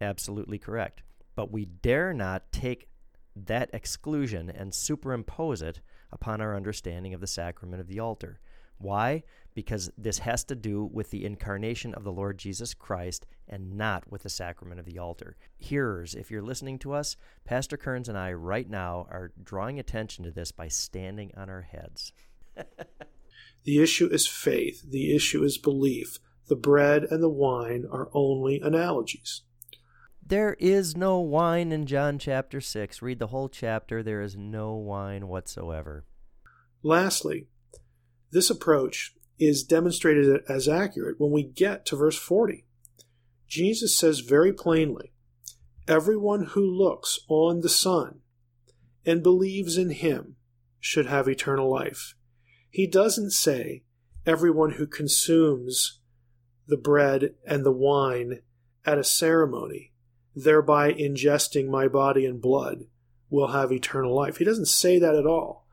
[0.02, 1.04] Absolutely correct.
[1.38, 2.89] But we dare not take
[3.36, 8.39] that exclusion and superimpose it upon our understanding of the sacrament of the altar.
[8.80, 9.21] Why?
[9.54, 14.12] Because this has to do with the incarnation of the Lord Jesus Christ and not
[14.12, 15.38] with the sacrament of the altar.
[15.60, 20.23] Hearers, if you're listening to us, Pastor Kerns and I right now are drawing attention
[20.23, 22.13] to this by standing on our heads.
[23.63, 26.17] the issue is faith, the issue is belief.
[26.47, 29.43] The bread and the wine are only analogies.
[30.30, 33.02] There is no wine in John chapter 6.
[33.02, 34.04] Read the whole chapter.
[34.04, 36.04] There is no wine whatsoever.
[36.84, 37.48] Lastly,
[38.32, 42.66] this approach is demonstrated as accurate when we get to verse 40.
[43.48, 45.13] Jesus says very plainly,
[45.88, 48.20] Everyone who looks on the Son
[49.06, 50.36] and believes in him
[50.82, 52.16] should have eternal life.
[52.70, 53.84] He doesn't say,
[54.26, 56.02] Everyone who consumes
[56.68, 58.42] the bread and the wine
[58.86, 59.94] at a ceremony
[60.43, 62.86] thereby ingesting my body and blood,
[63.30, 64.38] will have eternal life.
[64.38, 65.65] He doesn't say that at all.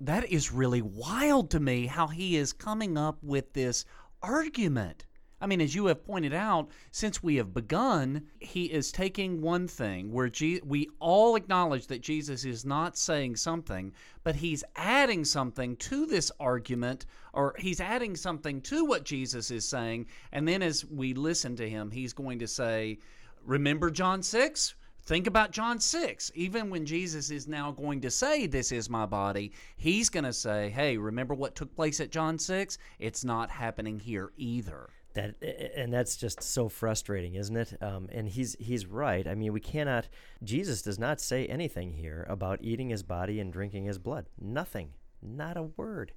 [0.00, 3.84] That is really wild to me how he is coming up with this
[4.22, 5.06] argument.
[5.40, 9.68] I mean, as you have pointed out, since we have begun, he is taking one
[9.68, 13.92] thing where Je- we all acknowledge that Jesus is not saying something,
[14.24, 19.68] but he's adding something to this argument, or he's adding something to what Jesus is
[19.68, 20.06] saying.
[20.32, 22.98] And then as we listen to him, he's going to say,
[23.46, 24.74] Remember John 6?
[25.04, 26.32] Think about John 6.
[26.34, 30.32] Even when Jesus is now going to say, This is my body, he's going to
[30.32, 32.76] say, Hey, remember what took place at John 6?
[32.98, 34.90] It's not happening here either.
[35.14, 35.36] That,
[35.76, 37.82] and that's just so frustrating, isn't it?
[37.82, 39.26] Um, and he's he's right.
[39.26, 40.08] I mean, we cannot.
[40.42, 44.26] Jesus does not say anything here about eating his body and drinking his blood.
[44.38, 44.90] Nothing,
[45.22, 46.12] Not a word.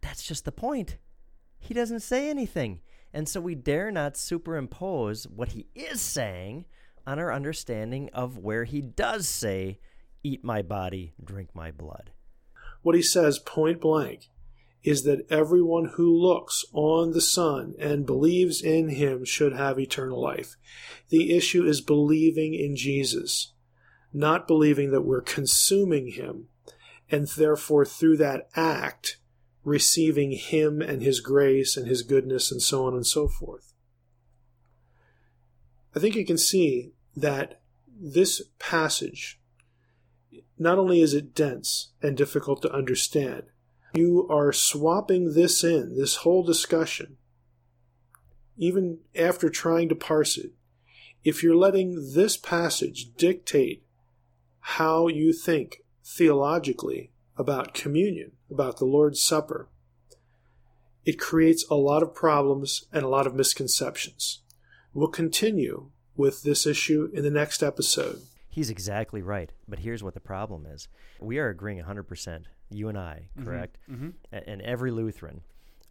[0.00, 0.96] That's just the point.
[1.60, 2.80] He doesn't say anything.
[3.12, 6.66] And so we dare not superimpose what he is saying
[7.06, 9.80] on our understanding of where he does say,
[10.22, 12.10] Eat my body, drink my blood.
[12.82, 14.28] What he says point blank
[14.82, 20.20] is that everyone who looks on the Son and believes in him should have eternal
[20.20, 20.56] life.
[21.10, 23.52] The issue is believing in Jesus,
[24.12, 26.48] not believing that we're consuming him,
[27.10, 29.18] and therefore through that act,
[29.64, 33.74] receiving him and his grace and his goodness and so on and so forth.
[35.94, 37.60] I think you can see that
[38.00, 39.40] this passage,
[40.58, 43.44] not only is it dense and difficult to understand,
[43.94, 47.16] you are swapping this in, this whole discussion,
[48.56, 50.52] even after trying to parse it.
[51.24, 53.84] If you're letting this passage dictate
[54.60, 59.68] how you think theologically about communion, about the Lord's Supper,
[61.04, 64.40] it creates a lot of problems and a lot of misconceptions.
[64.92, 68.20] We'll continue with this issue in the next episode.
[68.48, 69.52] He's exactly right.
[69.68, 70.88] But here's what the problem is
[71.20, 73.44] we are agreeing 100%, you and I, Mm-hmm.
[73.48, 73.78] correct?
[74.32, 75.42] And every Lutheran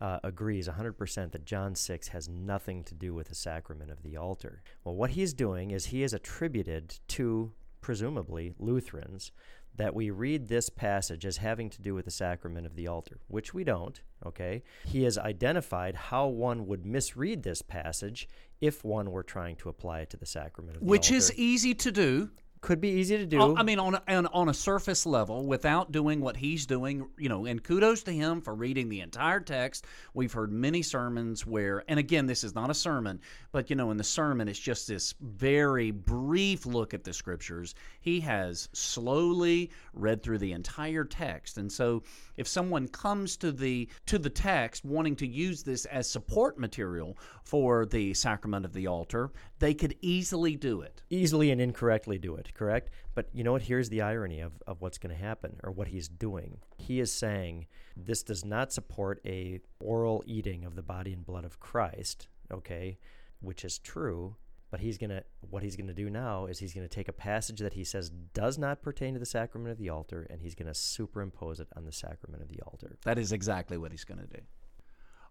[0.02, 4.18] uh, agrees 100% that John 6 has nothing to do with the sacrament of the
[4.18, 4.62] altar.
[4.84, 9.32] Well, what he's doing is he has attributed to, presumably, Lutherans
[9.80, 13.18] that we read this passage as having to do with the sacrament of the altar,
[13.30, 14.62] which we don't, okay?
[14.86, 18.28] He has identified how one would misread this passage
[18.60, 21.16] if one were trying to apply it to the sacrament of the Which altar.
[21.16, 22.30] is easy to do.
[22.62, 23.42] Could be easy to do.
[23.42, 27.30] Uh, I mean, on a, on a surface level, without doing what he's doing, you
[27.30, 29.86] know, and kudos to him for reading the entire text.
[30.14, 33.92] We've heard many sermons where, and again, this is not a sermon, but, you know,
[33.92, 37.76] in the sermon, it's just this very brief look at the scriptures.
[38.02, 41.58] He has slowly read through the entire text.
[41.58, 42.04] And so
[42.38, 47.18] if someone comes to the to the text wanting to use this as support material
[47.44, 51.02] for the sacrament of the altar, they could easily do it.
[51.10, 52.90] easily and incorrectly do it, correct?
[53.14, 53.64] But you know what?
[53.64, 56.60] Here's the irony of, of what's going to happen or what he's doing.
[56.78, 61.46] He is saying this does not support a oral eating of the body and blood
[61.46, 62.98] of Christ, okay,
[63.42, 64.36] which is true.
[64.72, 67.74] But he's gonna what he's gonna do now is he's gonna take a passage that
[67.74, 71.60] he says does not pertain to the sacrament of the altar and he's gonna superimpose
[71.60, 73.00] it on the sacrament of the altar.
[73.04, 74.42] That is exactly what he's going to do.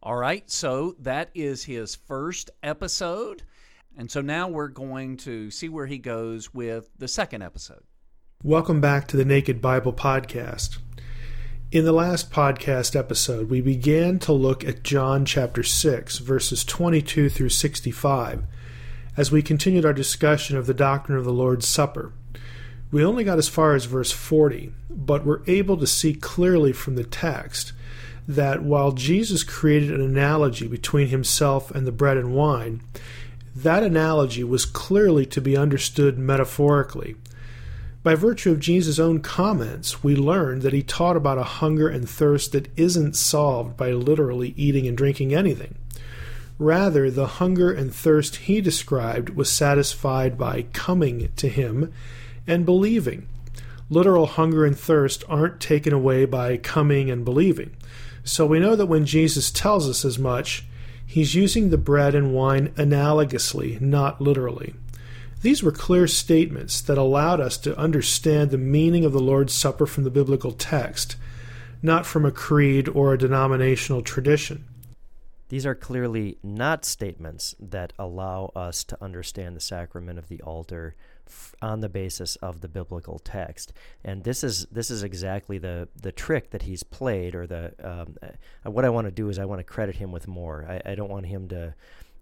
[0.02, 3.42] All right, so that is his first episode.
[3.98, 7.82] And so now we're going to see where he goes with the second episode.
[8.44, 10.78] Welcome back to the Naked Bible Podcast.
[11.72, 17.28] In the last podcast episode, we began to look at John chapter 6, verses 22
[17.28, 18.44] through 65,
[19.16, 22.12] as we continued our discussion of the doctrine of the Lord's Supper.
[22.92, 26.94] We only got as far as verse 40, but were able to see clearly from
[26.94, 27.72] the text
[28.28, 32.82] that while Jesus created an analogy between himself and the bread and wine,
[33.62, 37.16] that analogy was clearly to be understood metaphorically.
[38.02, 42.08] By virtue of Jesus' own comments, we learn that he taught about a hunger and
[42.08, 45.74] thirst that isn't solved by literally eating and drinking anything.
[46.58, 51.92] Rather, the hunger and thirst he described was satisfied by coming to him
[52.46, 53.28] and believing.
[53.90, 57.74] Literal hunger and thirst aren't taken away by coming and believing.
[58.22, 60.64] So we know that when Jesus tells us as much,
[61.08, 64.74] he's using the bread and wine analogously, not literally.
[65.40, 69.86] These were clear statements that allowed us to understand the meaning of the Lord's Supper
[69.86, 71.16] from the biblical text,
[71.82, 74.64] not from a creed or a denominational tradition.
[75.48, 80.94] These are clearly not statements that allow us to understand the sacrament of the altar
[81.26, 83.72] f- on the basis of the biblical text.
[84.04, 88.16] And this is this is exactly the the trick that he's played, or the um,
[88.22, 90.66] uh, what I want to do is I want to credit him with more.
[90.68, 91.74] I, I don't want him to.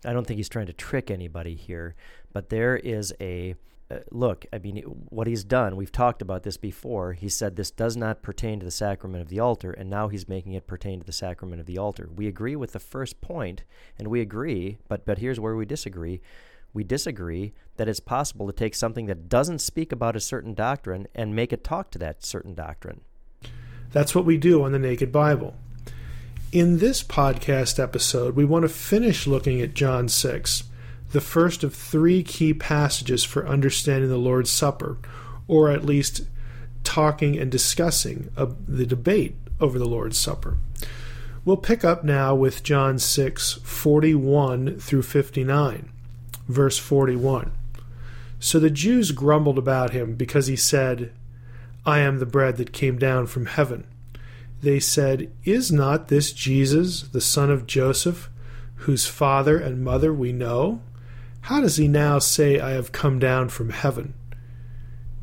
[0.05, 1.97] I don't think he's trying to trick anybody here,
[2.33, 3.57] but there is a
[3.89, 4.79] uh, look, I mean,
[5.11, 7.13] what he's done, we've talked about this before.
[7.13, 10.29] He said this does not pertain to the sacrament of the altar, and now he's
[10.29, 12.09] making it pertain to the sacrament of the altar.
[12.15, 13.63] We agree with the first point,
[13.97, 16.21] and we agree, but, but here's where we disagree.
[16.75, 21.07] We disagree that it's possible to take something that doesn't speak about a certain doctrine
[21.15, 23.03] and make it talk to that certain doctrine.
[23.93, 25.55] That's what we do on the Naked Bible.
[26.51, 30.65] In this podcast episode, we want to finish looking at John 6
[31.17, 34.99] the first of three key passages for understanding the Lord's Supper,
[35.49, 36.27] or at least
[36.85, 38.31] talking and discussing
[38.69, 40.59] the debate over the Lord's Supper.
[41.43, 45.89] We'll pick up now with John 6 41 through 59.
[46.49, 47.51] Verse 41.
[48.39, 51.13] So the Jews grumbled about him because he said,
[51.87, 53.87] I am the bread that came down from heaven.
[54.61, 58.29] They said, Is not this Jesus, the son of Joseph,
[58.81, 60.83] whose father and mother we know?
[61.47, 64.15] How does he now say, I have come down from heaven?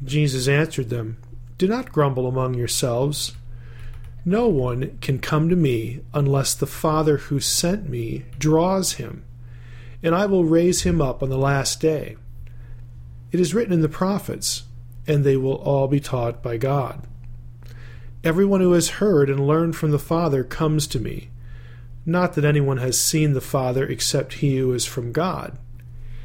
[0.06, 1.18] Jesus answered them,
[1.58, 3.34] Do not grumble among yourselves.
[4.24, 9.26] No one can come to me unless the Father who sent me draws him,
[10.02, 12.16] and I will raise him up on the last day.
[13.34, 14.64] It is written in the prophets,
[15.06, 17.06] and they will all be taught by God.
[18.24, 21.32] Everyone who has heard and learned from the Father comes to me.
[22.06, 25.58] Not that anyone has seen the Father except he who is from God.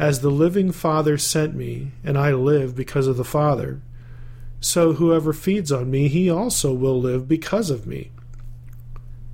[0.00, 3.82] As the living Father sent me, and I live because of the Father,
[4.58, 8.10] so whoever feeds on me, he also will live because of me.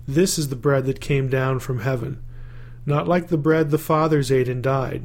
[0.08, 2.20] This is the bread that came down from heaven,
[2.84, 5.04] not like the bread the fathers ate and died.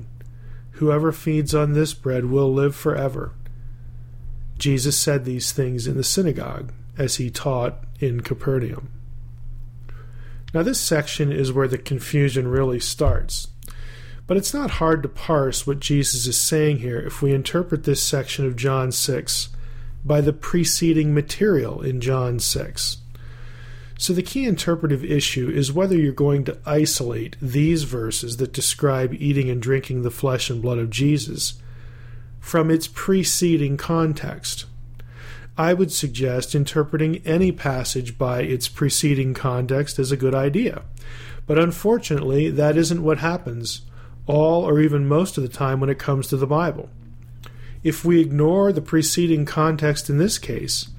[0.71, 3.31] Whoever feeds on this bread will live forever.
[4.57, 8.89] Jesus said these things in the synagogue as he taught in Capernaum.
[10.55, 13.47] Now, this section is where the confusion really starts.
[14.31, 18.01] But it's not hard to parse what Jesus is saying here if we interpret this
[18.01, 19.49] section of John 6
[20.05, 22.97] by the preceding material in John 6.
[23.97, 29.13] So, the key interpretive issue is whether you're going to isolate these verses that describe
[29.15, 31.55] eating and drinking the flesh and blood of Jesus
[32.39, 34.63] from its preceding context.
[35.57, 40.83] I would suggest interpreting any passage by its preceding context as a good idea.
[41.45, 43.81] But unfortunately, that isn't what happens
[44.27, 46.89] all or even most of the time when it comes to the Bible.
[47.83, 50.89] If we ignore the preceding context in this case,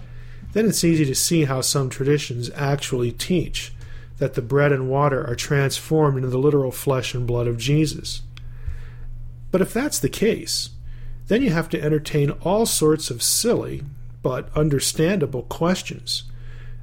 [0.53, 3.73] then it's easy to see how some traditions actually teach
[4.18, 8.23] that the bread and water are transformed into the literal flesh and blood of Jesus.
[9.51, 10.70] But if that's the case,
[11.29, 13.83] then you have to entertain all sorts of silly
[14.23, 16.25] but understandable questions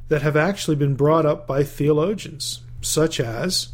[0.07, 3.69] that have actually been brought up by theologians, such as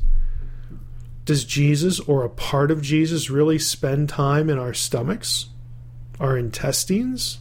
[1.26, 5.50] Does Jesus or a part of Jesus really spend time in our stomachs?
[6.20, 7.40] our intestines?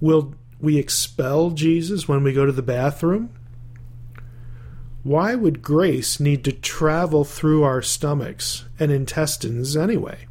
[0.00, 3.30] Will we expel Jesus when we go to the bathroom?
[5.02, 10.26] Why would grace need to travel through our stomachs and intestines anyway?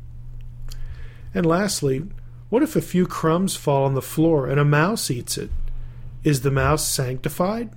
[1.34, 2.03] And lastly,
[2.49, 5.49] what if a few crumbs fall on the floor and a mouse eats it?
[6.24, 7.72] Is the mouse sanctified?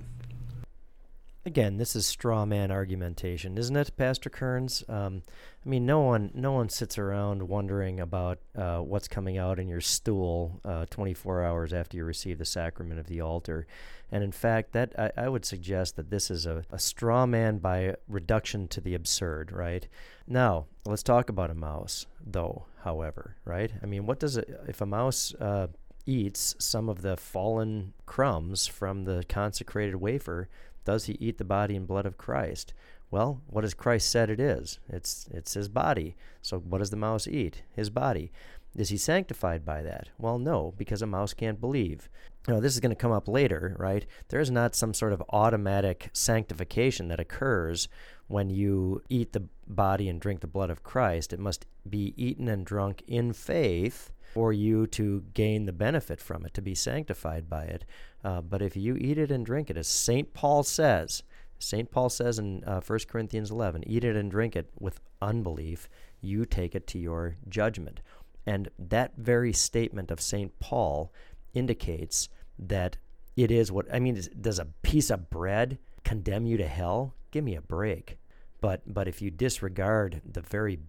[1.49, 4.83] Again, this is straw man argumentation, isn't it, Pastor Kerns?
[4.87, 5.23] Um,
[5.65, 9.67] I mean, no one, no one sits around wondering about uh, what's coming out in
[9.67, 13.65] your stool uh, 24 hours after you receive the sacrament of the altar.
[14.11, 17.57] And in fact, that I, I would suggest that this is a, a straw man
[17.57, 19.87] by reduction to the absurd, right?
[20.27, 22.65] Now, let's talk about a mouse, though.
[22.83, 23.71] However, right?
[23.81, 25.65] I mean, what does it if a mouse uh,
[26.05, 30.47] eats some of the fallen crumbs from the consecrated wafer?
[30.85, 32.73] Does he eat the body and blood of Christ?
[33.11, 34.79] Well, what has Christ said it is?
[34.87, 36.15] It's it's his body.
[36.41, 37.63] So what does the mouse eat?
[37.75, 38.31] His body.
[38.75, 40.09] Is he sanctified by that?
[40.17, 42.07] Well, no, because a mouse can't believe.
[42.47, 44.05] Now, this is going to come up later, right?
[44.29, 47.87] There is not some sort of automatic sanctification that occurs
[48.27, 51.33] when you eat the body and drink the blood of Christ.
[51.33, 56.45] It must be eaten and drunk in faith for you to gain the benefit from
[56.45, 57.85] it, to be sanctified by it.
[58.23, 60.33] Uh, but if you eat it and drink it, as St.
[60.33, 61.23] Paul says,
[61.59, 61.91] St.
[61.91, 65.89] Paul says in uh, 1 Corinthians 11, eat it and drink it with unbelief,
[66.21, 68.01] you take it to your judgment.
[68.45, 70.57] And that very statement of St.
[70.59, 71.13] Paul
[71.53, 72.97] indicates that
[73.35, 77.13] it is what, I mean, does a piece of bread condemn you to hell?
[77.31, 78.17] Give me a break.
[78.61, 80.79] But, but if you disregard the very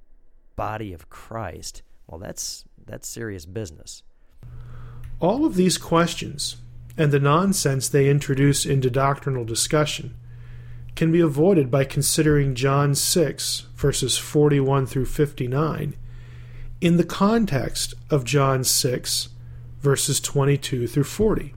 [0.57, 4.03] body of Christ, well, that's, that's serious business.
[5.21, 6.57] All of these questions
[7.01, 10.15] and the nonsense they introduce into doctrinal discussion
[10.95, 15.97] can be avoided by considering John 6, verses 41 through 59,
[16.83, 19.31] in the context of John 6,
[19.81, 21.55] verses 22 through 40.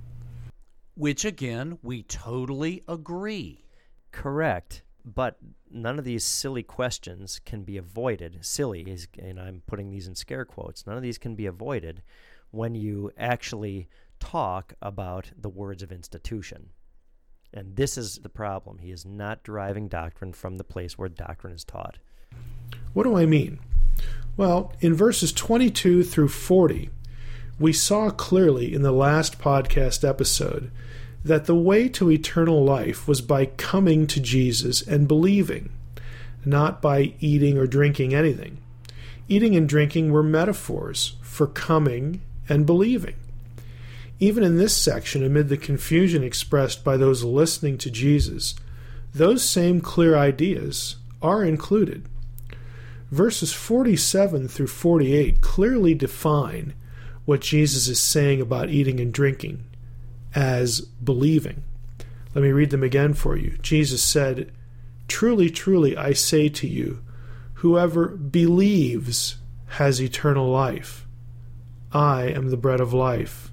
[0.95, 3.65] Which, again, we totally agree.
[4.13, 4.83] Correct.
[5.03, 5.39] But
[5.69, 8.37] none of these silly questions can be avoided.
[8.45, 12.01] Silly is, and I'm putting these in scare quotes, none of these can be avoided
[12.51, 13.89] when you actually
[14.23, 16.69] talk about the words of institution.
[17.53, 18.79] And this is the problem.
[18.79, 21.97] He is not deriving doctrine from the place where doctrine is taught.
[22.93, 23.59] What do I mean?
[24.37, 26.89] Well, in verses 22 through 40,
[27.59, 30.71] we saw clearly in the last podcast episode
[31.23, 35.69] that the way to eternal life was by coming to Jesus and believing,
[36.45, 38.57] not by eating or drinking anything.
[39.27, 43.15] Eating and drinking were metaphors for coming and believing.
[44.19, 48.55] Even in this section, amid the confusion expressed by those listening to Jesus,
[49.13, 52.05] those same clear ideas are included.
[53.11, 56.73] Verses 47 through 48 clearly define
[57.25, 59.63] what Jesus is saying about eating and drinking
[60.35, 61.63] as believing.
[62.33, 63.57] Let me read them again for you.
[63.61, 64.51] Jesus said,
[65.07, 67.03] Truly, truly, I say to you,
[67.55, 69.37] whoever believes
[69.67, 71.05] has eternal life.
[71.91, 73.51] I am the bread of life.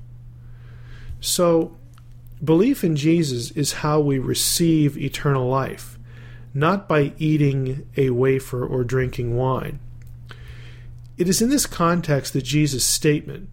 [1.20, 1.76] So,
[2.42, 5.98] belief in Jesus is how we receive eternal life,
[6.54, 9.78] not by eating a wafer or drinking wine.
[11.18, 13.50] It is in this context that Jesus' statement,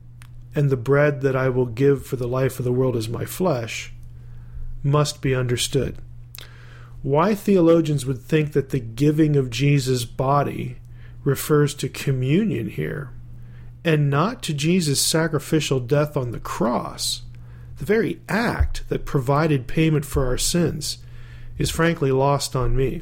[0.56, 3.26] and the bread that I will give for the life of the world is my
[3.26, 3.94] flesh,
[4.82, 5.98] must be understood.
[7.02, 10.78] Why theologians would think that the giving of Jesus' body
[11.26, 13.12] refers to communion here,
[13.84, 17.24] and not to Jesus' sacrificial death on the cross,
[17.78, 21.00] the very act that provided payment for our sins,
[21.58, 23.02] is frankly lost on me.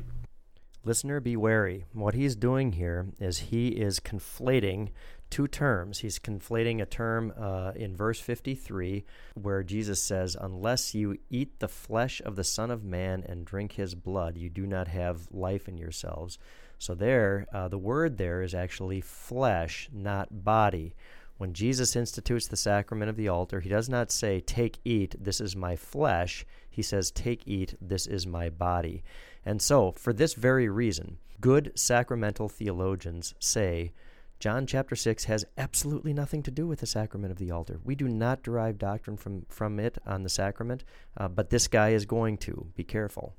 [0.83, 1.85] Listener, be wary.
[1.93, 4.89] What he's doing here is he is conflating
[5.29, 5.99] two terms.
[5.99, 9.03] He's conflating a term uh, in verse 53
[9.33, 13.73] where Jesus says, Unless you eat the flesh of the Son of Man and drink
[13.73, 16.37] his blood, you do not have life in yourselves.
[16.77, 20.93] So, there, uh, the word there is actually flesh, not body.
[21.37, 25.41] When Jesus institutes the sacrament of the altar, he does not say, Take, eat, this
[25.41, 26.45] is my flesh.
[26.69, 29.03] He says, Take, eat, this is my body.
[29.45, 33.91] And so, for this very reason, good sacramental theologians say
[34.39, 37.79] John chapter 6 has absolutely nothing to do with the sacrament of the altar.
[37.83, 40.83] We do not derive doctrine from, from it on the sacrament,
[41.17, 42.67] uh, but this guy is going to.
[42.75, 43.35] Be careful.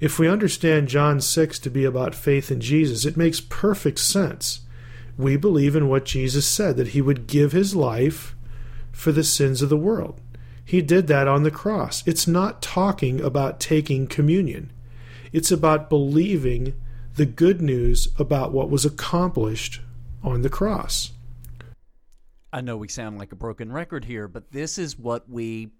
[0.00, 4.60] If we understand John 6 to be about faith in Jesus, it makes perfect sense.
[5.20, 8.34] We believe in what Jesus said, that he would give his life
[8.90, 10.20] for the sins of the world.
[10.64, 12.06] He did that on the cross.
[12.06, 14.72] It's not talking about taking communion,
[15.32, 16.74] it's about believing
[17.16, 19.80] the good news about what was accomplished
[20.22, 21.12] on the cross.
[22.52, 25.70] I know we sound like a broken record here, but this is what we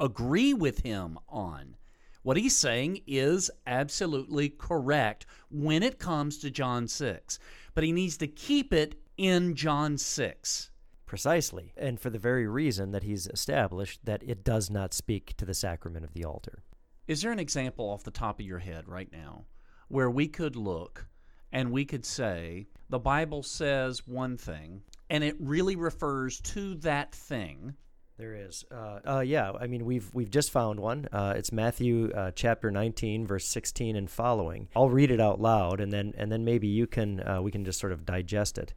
[0.00, 1.76] agree with him on.
[2.22, 7.38] What he's saying is absolutely correct when it comes to John 6,
[7.74, 10.70] but he needs to keep it in John 6.
[11.06, 15.44] Precisely, and for the very reason that he's established that it does not speak to
[15.44, 16.62] the sacrament of the altar.
[17.06, 19.44] Is there an example off the top of your head right now
[19.88, 21.06] where we could look
[21.52, 27.14] and we could say the Bible says one thing and it really refers to that
[27.14, 27.74] thing?
[28.16, 29.50] There is, uh, uh, yeah.
[29.58, 31.08] I mean, we've we've just found one.
[31.12, 34.68] Uh, it's Matthew uh, chapter 19, verse 16 and following.
[34.76, 37.64] I'll read it out loud, and then and then maybe you can uh, we can
[37.64, 38.72] just sort of digest it.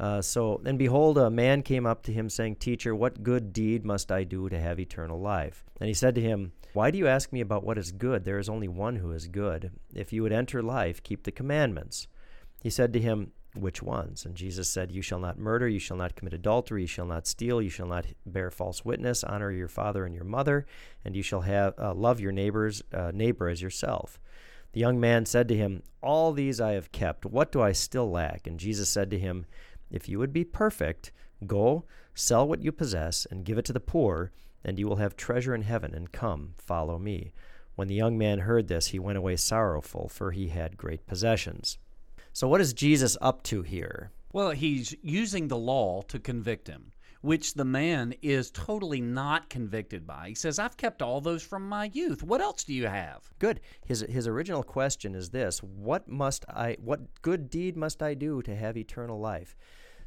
[0.00, 3.84] Uh, so, and behold, a man came up to him, saying, Teacher, what good deed
[3.84, 5.64] must I do to have eternal life?
[5.78, 8.24] And he said to him, Why do you ask me about what is good?
[8.24, 9.70] There is only one who is good.
[9.94, 12.08] If you would enter life, keep the commandments.
[12.62, 14.24] He said to him, which ones?
[14.24, 17.26] And Jesus said, You shall not murder, you shall not commit adultery, you shall not
[17.26, 20.66] steal, you shall not bear false witness, honor your father and your mother,
[21.04, 24.18] and you shall have uh, love your neighbors uh, neighbor as yourself.
[24.72, 27.26] The young man said to him, All these I have kept.
[27.26, 28.46] What do I still lack?
[28.46, 29.44] And Jesus said to him,
[29.90, 31.12] If you would be perfect,
[31.46, 31.84] go,
[32.14, 34.32] sell what you possess, and give it to the poor,
[34.64, 37.34] and you will have treasure in heaven, and come, follow me.
[37.74, 41.78] When the young man heard this, he went away sorrowful, for he had great possessions.
[42.34, 44.10] So, what is Jesus up to here?
[44.32, 50.06] Well, he's using the law to convict him, which the man is totally not convicted
[50.06, 50.28] by.
[50.28, 52.22] He says, I've kept all those from my youth.
[52.22, 53.30] What else do you have?
[53.38, 53.60] Good.
[53.84, 56.78] His his original question is this: What must I?
[56.80, 59.54] What good deed must I do to have eternal life?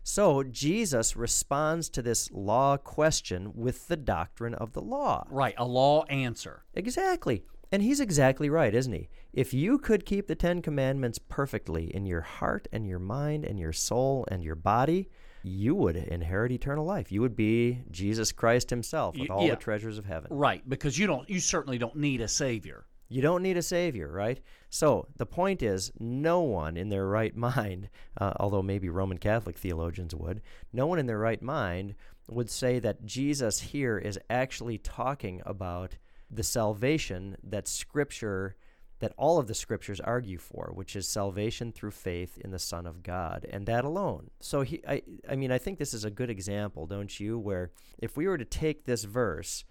[0.08, 5.26] So Jesus responds to this law question with the doctrine of the law.
[5.32, 6.64] Right, a law answer.
[6.76, 7.44] Exactly.
[7.72, 9.10] And he's exactly right, isn't he?
[9.34, 13.60] If you could keep the Ten Commandments perfectly in your heart and your mind and
[13.60, 15.10] your soul and your body,
[15.44, 17.12] you would inherit eternal life.
[17.12, 19.52] You would be Jesus Christ himself with all yeah.
[19.52, 20.30] the treasures of heaven.
[20.32, 22.86] Right, because you don't you certainly don't need a savior.
[23.08, 24.42] You don't need a savior, right?
[24.70, 27.90] So the point is, no one in their right mind,
[28.20, 30.42] uh, although maybe Roman Catholic theologians would,
[30.74, 31.96] no one in their right mind
[32.28, 35.98] would say that Jesus here is actually talking about
[36.30, 38.56] the salvation that Scripture,
[39.00, 42.86] that all of the Scriptures argue for, which is salvation through faith in the Son
[42.86, 44.30] of God, and that alone.
[44.40, 47.38] So he, I, I mean, I think this is a good example, don't you?
[47.38, 49.66] Where if we were to take this verse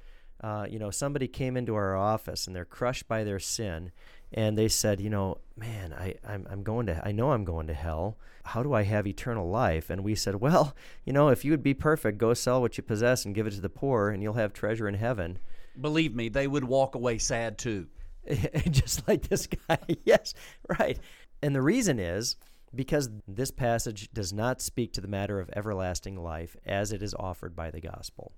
[0.45, 3.93] uh, you know, somebody came into our office and they're crushed by their sin,
[4.33, 7.67] and they said, you know, man, I, I'm, I'm going to, I know I'm going
[7.69, 8.19] to hell.
[8.45, 9.89] How do I have eternal life?
[9.89, 10.75] And we said, well,
[11.05, 13.53] you know, if you would be perfect, go sell what you possess and give it
[13.53, 15.39] to the poor, and you'll have treasure in heaven.
[15.81, 17.87] Believe me, they would walk away sad too.
[18.71, 19.79] Just like this guy.
[20.05, 20.35] yes,
[20.79, 20.99] right.
[21.43, 22.37] And the reason is
[22.75, 27.15] because this passage does not speak to the matter of everlasting life as it is
[27.15, 28.33] offered by the gospel.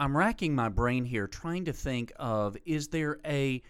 [0.00, 3.62] I'm racking my brain here trying to think of is there a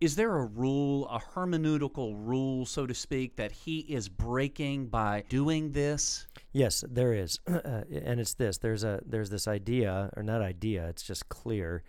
[0.00, 5.24] is there a rule, a hermeneutical rule, so to speak, that he is breaking by
[5.28, 6.26] doing this?
[6.52, 8.58] Yes, there is, uh, and it's this.
[8.58, 10.88] There's a there's this idea, or not idea.
[10.88, 11.84] It's just clear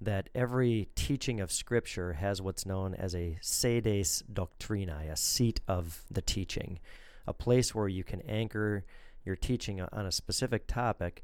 [0.00, 6.04] that every teaching of Scripture has what's known as a sedes doctrinae, a seat of
[6.10, 6.78] the teaching,
[7.26, 8.84] a place where you can anchor
[9.24, 11.22] your teaching on a specific topic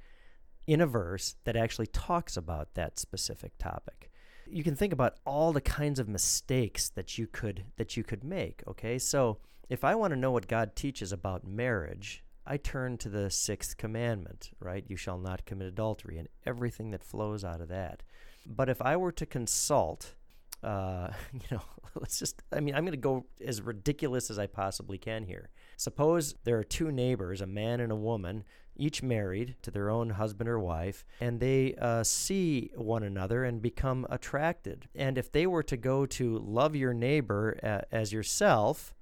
[0.66, 4.11] in a verse that actually talks about that specific topic.
[4.49, 8.22] You can think about all the kinds of mistakes that you could that you could
[8.22, 8.99] make, okay?
[8.99, 13.29] So, if I want to know what God teaches about marriage, I turn to the
[13.29, 14.85] 6th commandment, right?
[14.87, 18.05] You shall not commit adultery and everything that flows out of that.
[18.47, 20.15] But if I were to consult
[20.63, 21.63] uh, you know,
[21.95, 25.51] let's just, I mean, I'm going to go as ridiculous as I possibly can here.
[25.77, 28.45] Suppose there are two neighbors, a man and a woman,
[28.79, 33.63] each married to their own husband or wife, and they uh, see one another and
[33.63, 34.89] become attracted.
[34.95, 38.93] And if they were to go to love your neighbor uh, as yourself,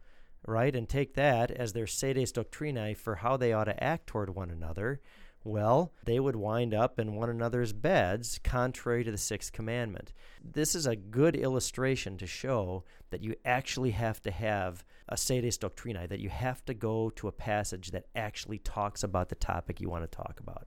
[0.47, 4.31] right, and take that as their sedes doctrinae for how they ought to act toward
[4.31, 5.01] one another,
[5.45, 10.13] well, they would wind up in one another's beds, contrary to the sixth commandment.
[10.43, 15.59] This is a good illustration to show that you actually have to have a sedes
[15.59, 19.81] doctrinae, that you have to go to a passage that actually talks about the topic
[19.81, 20.67] you want to talk about.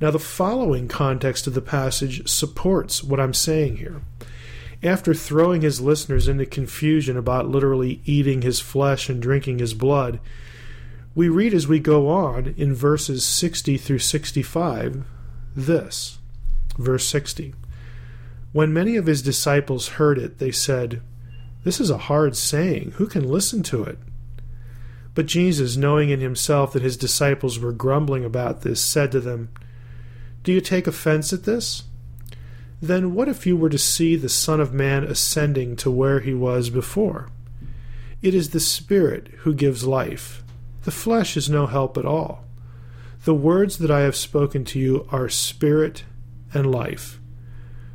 [0.00, 4.02] Now, the following context of the passage supports what I'm saying here.
[4.82, 10.20] After throwing his listeners into confusion about literally eating his flesh and drinking his blood,
[11.14, 15.04] we read as we go on in verses 60 through 65
[15.56, 16.18] this.
[16.76, 17.54] Verse 60.
[18.52, 21.02] When many of his disciples heard it, they said,
[21.64, 22.92] This is a hard saying.
[22.96, 23.98] Who can listen to it?
[25.14, 29.50] But Jesus, knowing in himself that his disciples were grumbling about this, said to them,
[30.42, 31.84] Do you take offense at this?
[32.82, 36.34] Then what if you were to see the Son of Man ascending to where he
[36.34, 37.28] was before?
[38.20, 40.43] It is the Spirit who gives life.
[40.84, 42.44] The flesh is no help at all.
[43.24, 46.04] The words that I have spoken to you are spirit
[46.52, 47.18] and life.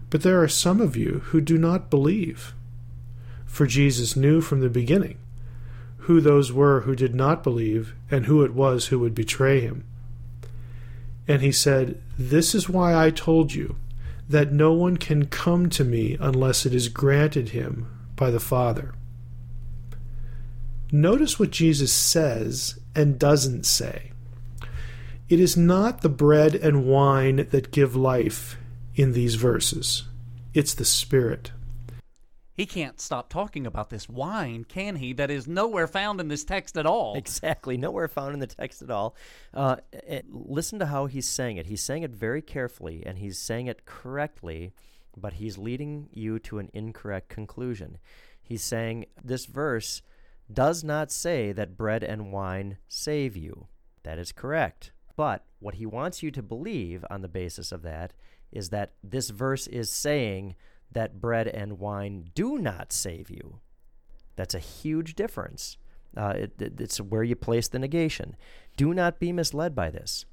[0.10, 2.54] But there are some of you who do not believe.
[3.46, 5.18] For Jesus knew from the beginning
[6.10, 9.86] who those were who did not believe and who it was who would betray him.
[11.28, 13.76] And he said, This is why I told you
[14.28, 18.96] that no one can come to me unless it is granted him by the Father.
[20.92, 24.12] Notice what Jesus says and doesn't say.
[25.28, 28.58] It is not the bread and wine that give life
[28.96, 30.04] in these verses,
[30.54, 31.52] it's the Spirit.
[32.60, 35.14] He can't stop talking about this wine, can he?
[35.14, 37.16] That is nowhere found in this text at all.
[37.16, 39.16] Exactly, nowhere found in the text at all.
[39.54, 41.68] Uh, eh, listen to how he's saying it.
[41.68, 44.74] He's saying it very carefully, and he's saying it correctly,
[45.16, 47.98] but he's leading you to an incorrect conclusion.
[48.42, 50.02] He's saying this verse
[50.52, 53.68] does not say that bread and wine save you.
[54.04, 54.92] That is correct.
[55.16, 58.14] But what he wants you to believe on the basis of that
[58.52, 60.56] is that this verse is saying
[60.92, 63.60] that bread and wine do not save you.
[64.36, 65.78] That's a huge difference.
[66.18, 68.36] Uh, it, it- it's where you place the negation.
[68.78, 70.26] Do not be misled by this.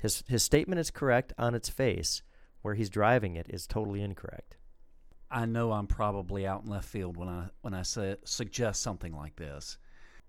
[0.00, 2.22] His, his statement is correct on its face.
[2.62, 4.56] Where he's driving it is totally incorrect.
[5.30, 9.14] I know I'm probably out in left field when I when I say, suggest something
[9.14, 9.78] like this.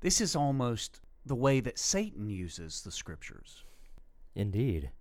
[0.01, 3.63] This is almost the way that Satan uses the scriptures.
[4.35, 4.91] Indeed.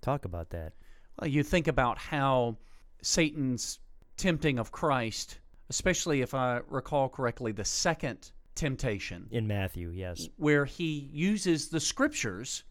[0.00, 0.74] Talk about that.
[1.18, 2.56] Well, you think about how
[3.02, 3.78] Satan's
[4.16, 5.38] tempting of Christ,
[5.70, 10.28] especially if I recall correctly, the second temptation, In Matthew, yes.
[10.36, 12.64] where he uses the scriptures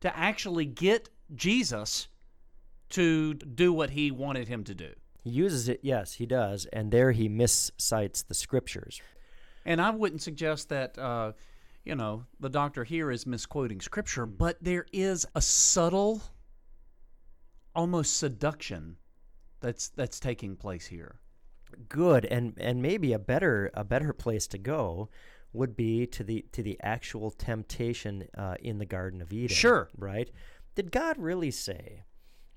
[0.00, 2.08] to actually get Jesus
[2.90, 4.92] to do what he wanted him to do.
[5.22, 9.00] He uses it, yes, he does, and there he miscites the scriptures.
[9.64, 11.32] And I wouldn't suggest that, uh,
[11.84, 16.22] you know, the doctor here is misquoting scripture, but there is a subtle,
[17.74, 18.96] almost seduction
[19.60, 21.20] that's that's taking place here.
[21.88, 25.10] Good, and and maybe a better a better place to go
[25.52, 29.54] would be to the to the actual temptation uh, in the Garden of Eden.
[29.54, 29.88] Sure.
[29.96, 30.30] right?
[30.74, 32.04] Did God really say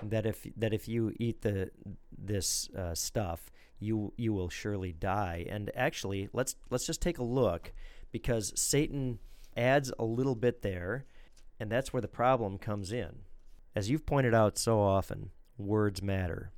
[0.10, 1.72] that if that if you eat the
[2.18, 5.46] this uh, stuff, you you will surely die?
[5.50, 7.74] And actually, let's let's just take a look
[8.12, 9.20] because Satan
[9.56, 11.06] adds a little bit there,
[11.60, 13.20] and that's where the problem comes in.
[13.76, 16.52] As you've pointed out so often, words matter.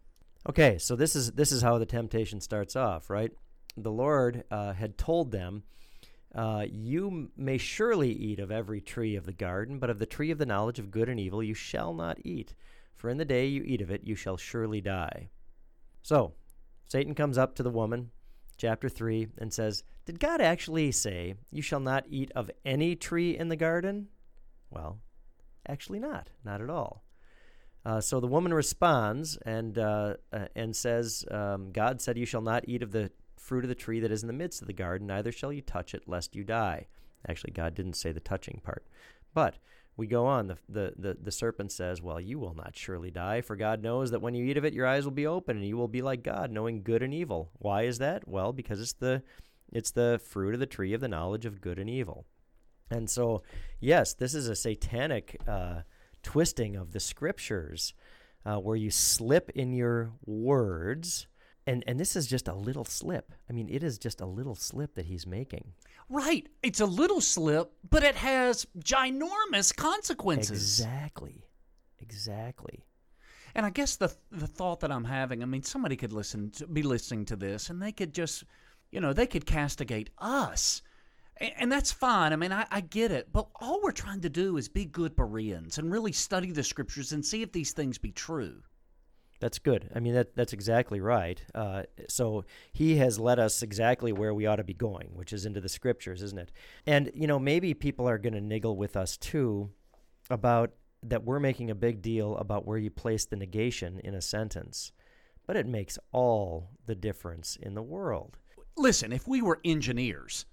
[0.47, 3.31] Okay, so this is this is how the temptation starts off, right?
[3.77, 5.63] The Lord uh, had told them,
[6.33, 10.31] uh, "You may surely eat of every tree of the garden, but of the tree
[10.31, 12.53] of the knowledge of good and evil you shall not eat,
[13.05, 15.29] for in the day you eat of it you shall surely die."
[16.01, 16.33] So,
[16.87, 18.09] Satan comes up to the woman,
[18.57, 23.37] chapter three, and says, "Did God actually say you shall not eat of any tree
[23.37, 24.07] in the garden?"
[24.71, 25.01] Well,
[25.69, 27.03] actually, not, not at all.
[27.85, 32.41] Uh, so the woman responds and uh, uh, and says, um, "God said, You shall
[32.41, 34.73] not eat of the fruit of the tree that is in the midst of the
[34.73, 36.87] garden, neither shall you touch it, lest you die."
[37.29, 38.87] Actually, God didn't say the touching part,
[39.35, 39.59] but
[39.97, 40.47] we go on.
[40.47, 44.11] The, the the the serpent says, "Well, you will not surely die, for God knows
[44.11, 46.01] that when you eat of it, your eyes will be open, and you will be
[46.01, 48.27] like God, knowing good and evil." Why is that?
[48.27, 49.23] Well, because it's the
[49.71, 52.25] it's the fruit of the tree of the knowledge of good and evil.
[52.91, 53.41] And so,
[53.79, 55.81] yes, this is a satanic uh,
[56.21, 57.93] twisting of the scriptures
[58.45, 61.27] uh, where you slip in your words.
[61.67, 63.31] And, and this is just a little slip.
[63.49, 65.73] I mean, it is just a little slip that he's making.
[66.09, 66.47] Right.
[66.61, 70.79] It's a little slip, but it has ginormous consequences.
[70.79, 71.45] Exactly.
[71.99, 72.85] Exactly.
[73.55, 76.67] And I guess the the thought that I'm having, I mean, somebody could listen to,
[76.67, 78.43] be listening to this and they could just,
[78.91, 80.81] you know, they could castigate us.
[81.37, 82.33] And, and that's fine.
[82.33, 83.31] I mean, I, I get it.
[83.31, 87.13] But all we're trying to do is be good Bereans and really study the scriptures
[87.13, 88.61] and see if these things be true.
[89.39, 89.89] That's good.
[89.93, 91.43] I mean, that that's exactly right.
[91.53, 95.45] Uh, so he has led us exactly where we ought to be going, which is
[95.45, 96.51] into the scriptures, isn't it?
[96.85, 99.71] And you know, maybe people are going to niggle with us too
[100.29, 100.71] about
[101.03, 104.91] that we're making a big deal about where you place the negation in a sentence,
[105.45, 108.37] but it makes all the difference in the world.
[108.77, 110.45] Listen, if we were engineers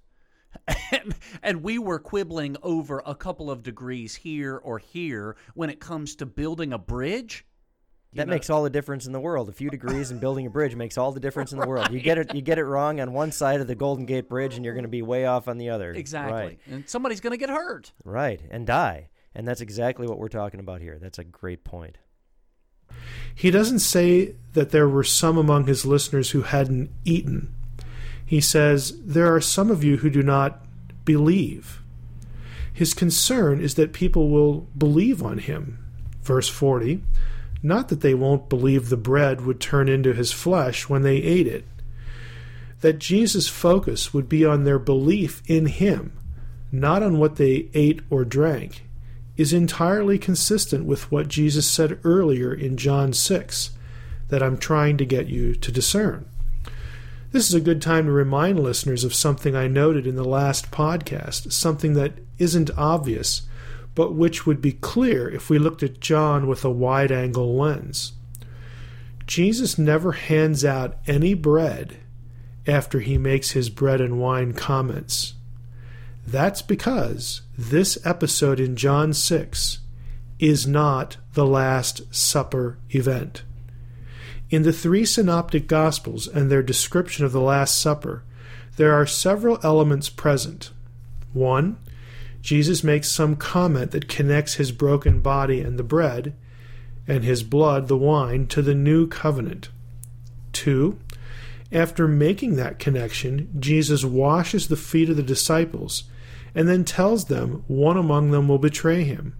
[0.92, 5.80] and, and we were quibbling over a couple of degrees here or here when it
[5.80, 7.46] comes to building a bridge,
[8.14, 9.48] That makes all the difference in the world.
[9.48, 11.90] A few degrees in building a bridge makes all the difference in the world.
[11.90, 14.54] You get it you get it wrong on one side of the Golden Gate Bridge
[14.56, 15.92] and you're going to be way off on the other.
[15.92, 16.34] exactly.
[16.34, 16.58] Right.
[16.66, 17.92] And somebody's going to get hurt.
[18.04, 19.08] Right, and die.
[19.34, 20.98] And that's exactly what we're talking about here.
[21.00, 21.96] That's a great point.
[23.34, 27.54] He doesn't say that there were some among his listeners who hadn't eaten.
[28.24, 30.60] He says, There are some of you who do not
[31.04, 31.80] believe.
[32.72, 35.78] His concern is that people will believe on him.
[36.22, 37.02] Verse 40
[37.62, 41.46] Not that they won't believe the bread would turn into his flesh when they ate
[41.46, 41.64] it.
[42.80, 46.12] That Jesus' focus would be on their belief in him,
[46.72, 48.84] not on what they ate or drank,
[49.36, 53.70] is entirely consistent with what Jesus said earlier in John 6
[54.28, 56.26] that I'm trying to get you to discern.
[57.32, 60.70] This is a good time to remind listeners of something I noted in the last
[60.70, 63.42] podcast, something that isn't obvious,
[63.94, 68.12] but which would be clear if we looked at John with a wide angle lens.
[69.26, 71.98] Jesus never hands out any bread
[72.66, 75.34] after he makes his bread and wine comments.
[76.26, 79.78] That's because this episode in John 6
[80.38, 83.42] is not the Last Supper event.
[84.50, 88.22] In the three synoptic Gospels and their description of the Last Supper,
[88.76, 90.70] there are several elements present.
[91.32, 91.78] One,
[92.42, 96.34] Jesus makes some comment that connects his broken body and the bread,
[97.06, 99.70] and his blood, the wine, to the new covenant.
[100.52, 100.98] Two,
[101.70, 106.04] after making that connection, Jesus washes the feet of the disciples
[106.54, 109.34] and then tells them one among them will betray him.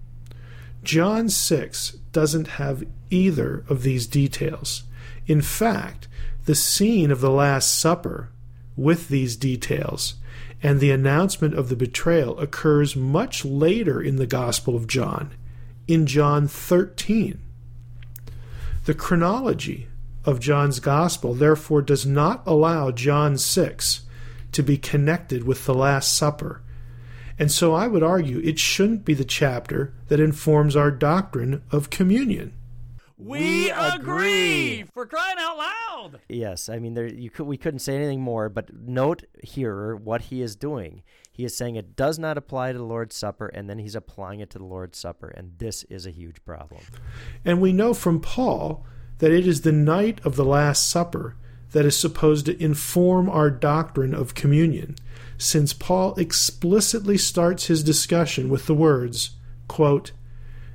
[0.83, 4.83] John 6 doesn't have either of these details.
[5.27, 6.07] In fact,
[6.45, 8.29] the scene of the Last Supper
[8.75, 10.15] with these details
[10.63, 15.33] and the announcement of the betrayal occurs much later in the Gospel of John,
[15.89, 17.37] in John 13.
[18.85, 19.87] The chronology
[20.23, 24.01] of John's Gospel therefore does not allow John 6
[24.53, 26.61] to be connected with the Last Supper,
[27.37, 31.89] and so I would argue it shouldn't be the chapter that informs our doctrine of
[31.89, 32.53] communion.
[33.23, 36.19] We agree for crying out loud.
[36.27, 40.23] Yes, I mean there you could we couldn't say anything more, but note here what
[40.23, 41.03] he is doing.
[41.31, 44.39] He is saying it does not apply to the Lord's Supper, and then he's applying
[44.39, 46.81] it to the Lord's Supper, and this is a huge problem.
[47.43, 48.85] And we know from Paul
[49.17, 51.35] that it is the night of the Last Supper
[51.71, 54.95] that is supposed to inform our doctrine of communion,
[55.37, 59.31] since Paul explicitly starts his discussion with the words,
[59.67, 60.11] quote,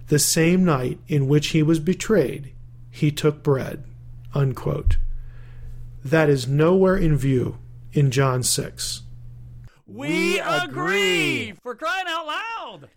[0.09, 2.53] the same night in which he was betrayed,
[2.91, 3.85] he took bread.
[4.35, 4.99] Unquote.
[6.05, 7.59] That is nowhere in view
[7.93, 9.03] in John 6.
[9.87, 12.89] We agree for crying out loud.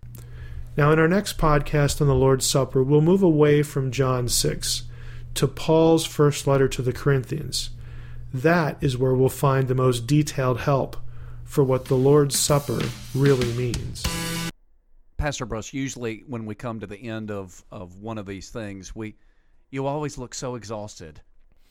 [0.78, 4.84] Now, in our next podcast on the Lord's Supper, we'll move away from John 6
[5.34, 7.72] to Paul's first letter to the Corinthians.
[8.34, 10.98] That is where we'll find the most detailed help
[11.44, 12.80] for what the Lord's Supper
[13.14, 14.04] really means.
[15.22, 18.96] Pastor Bruss, usually when we come to the end of, of one of these things,
[18.96, 19.14] we
[19.70, 21.22] you always look so exhausted.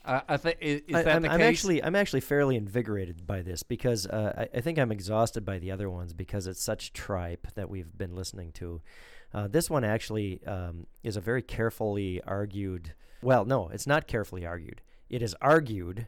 [0.05, 3.27] I, I think is, is I, that I'm, the I'm actually I'm actually fairly invigorated
[3.27, 6.63] by this because uh, I, I think I'm exhausted by the other ones because it's
[6.63, 8.83] such tripe that we've been listening to.
[9.35, 12.95] Uh, this one actually um, is a very carefully argued.
[13.21, 14.81] Well, no, it's not carefully argued.
[15.09, 16.07] It is argued,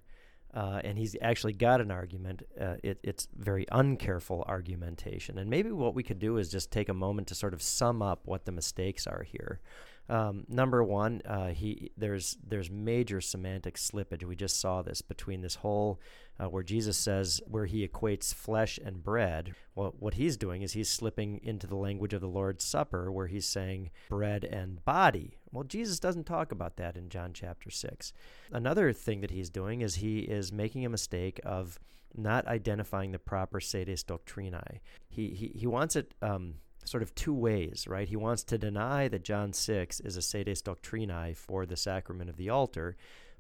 [0.55, 2.43] uh, and he's actually got an argument.
[2.61, 5.39] Uh, it, it's very uncareful argumentation.
[5.39, 8.03] And maybe what we could do is just take a moment to sort of sum
[8.03, 9.61] up what the mistakes are here.
[10.09, 14.25] Um, number one, uh, he there's there's major semantic slippage.
[14.25, 16.01] We just saw this between this whole
[16.39, 19.55] uh, where Jesus says where he equates flesh and bread.
[19.75, 23.29] Well, what he's doing is he's slipping into the language of the Lord's Supper, where
[23.29, 25.39] he's saying bread and body.
[25.53, 28.13] Well, Jesus doesn't talk about that in John chapter six.
[28.51, 31.79] Another thing that he's doing is he is making a mistake of
[32.15, 34.81] not identifying the proper sedes doctrinae.
[35.09, 36.15] He he he wants it.
[36.23, 38.09] Um, sort of two ways, right?
[38.09, 42.37] He wants to deny that John 6 is a sedes doctrinae for the sacrament of
[42.37, 42.97] the altar,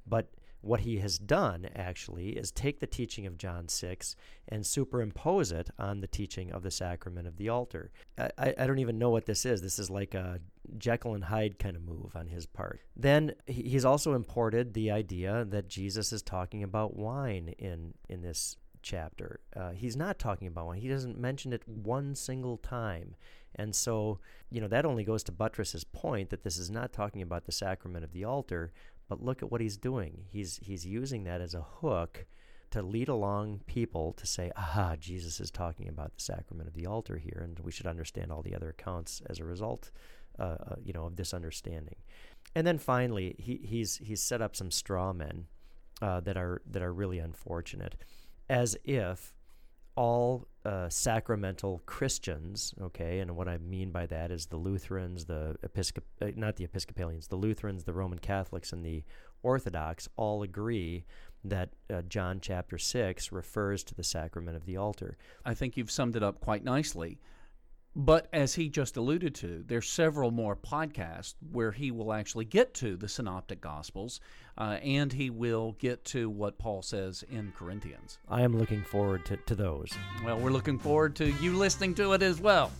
[0.06, 0.28] but
[0.62, 4.16] what he has done actually is take the teaching of John 6
[4.48, 7.90] and superimpose it on the teaching of the sacrament of the altar.
[8.16, 9.60] I, I don't even know what this is.
[9.60, 10.40] This is like a
[10.78, 12.80] Jekyll and Hyde kind of move on his part.
[12.96, 18.56] Then he's also imported the idea that Jesus is talking about wine in, in this
[18.82, 19.40] chapter.
[19.56, 20.80] Uh, he's not talking about wine.
[20.80, 23.16] He doesn't mention it one single time.
[23.54, 24.18] And so,
[24.50, 27.44] you know, that only goes to buttress his point that this is not talking about
[27.44, 28.72] the sacrament of the altar,
[29.12, 30.24] but look at what he's doing.
[30.30, 32.24] He's he's using that as a hook
[32.70, 36.86] to lead along people to say, aha, Jesus is talking about the sacrament of the
[36.86, 39.90] altar here, and we should understand all the other accounts as a result,
[40.38, 41.96] uh, uh, you know, of this understanding.
[42.54, 45.44] And then finally, he, he's he's set up some straw men
[46.00, 47.96] uh, that are that are really unfortunate
[48.48, 49.34] as if
[49.96, 55.56] all uh, sacramental Christians, okay, and what I mean by that is the Lutherans, the
[55.62, 59.02] Episcop, uh, not the Episcopalians, the Lutherans, the Roman Catholics, and the
[59.42, 61.04] Orthodox all agree
[61.44, 65.16] that uh, John chapter 6 refers to the sacrament of the altar.
[65.44, 67.18] I think you've summed it up quite nicely.
[67.94, 72.72] But as he just alluded to, there's several more podcasts where he will actually get
[72.74, 74.20] to the synoptic gospels
[74.56, 78.18] uh, and he will get to what Paul says in Corinthians.
[78.28, 79.92] I am looking forward to, to those.
[80.24, 82.70] Well, we're looking forward to you listening to it as well.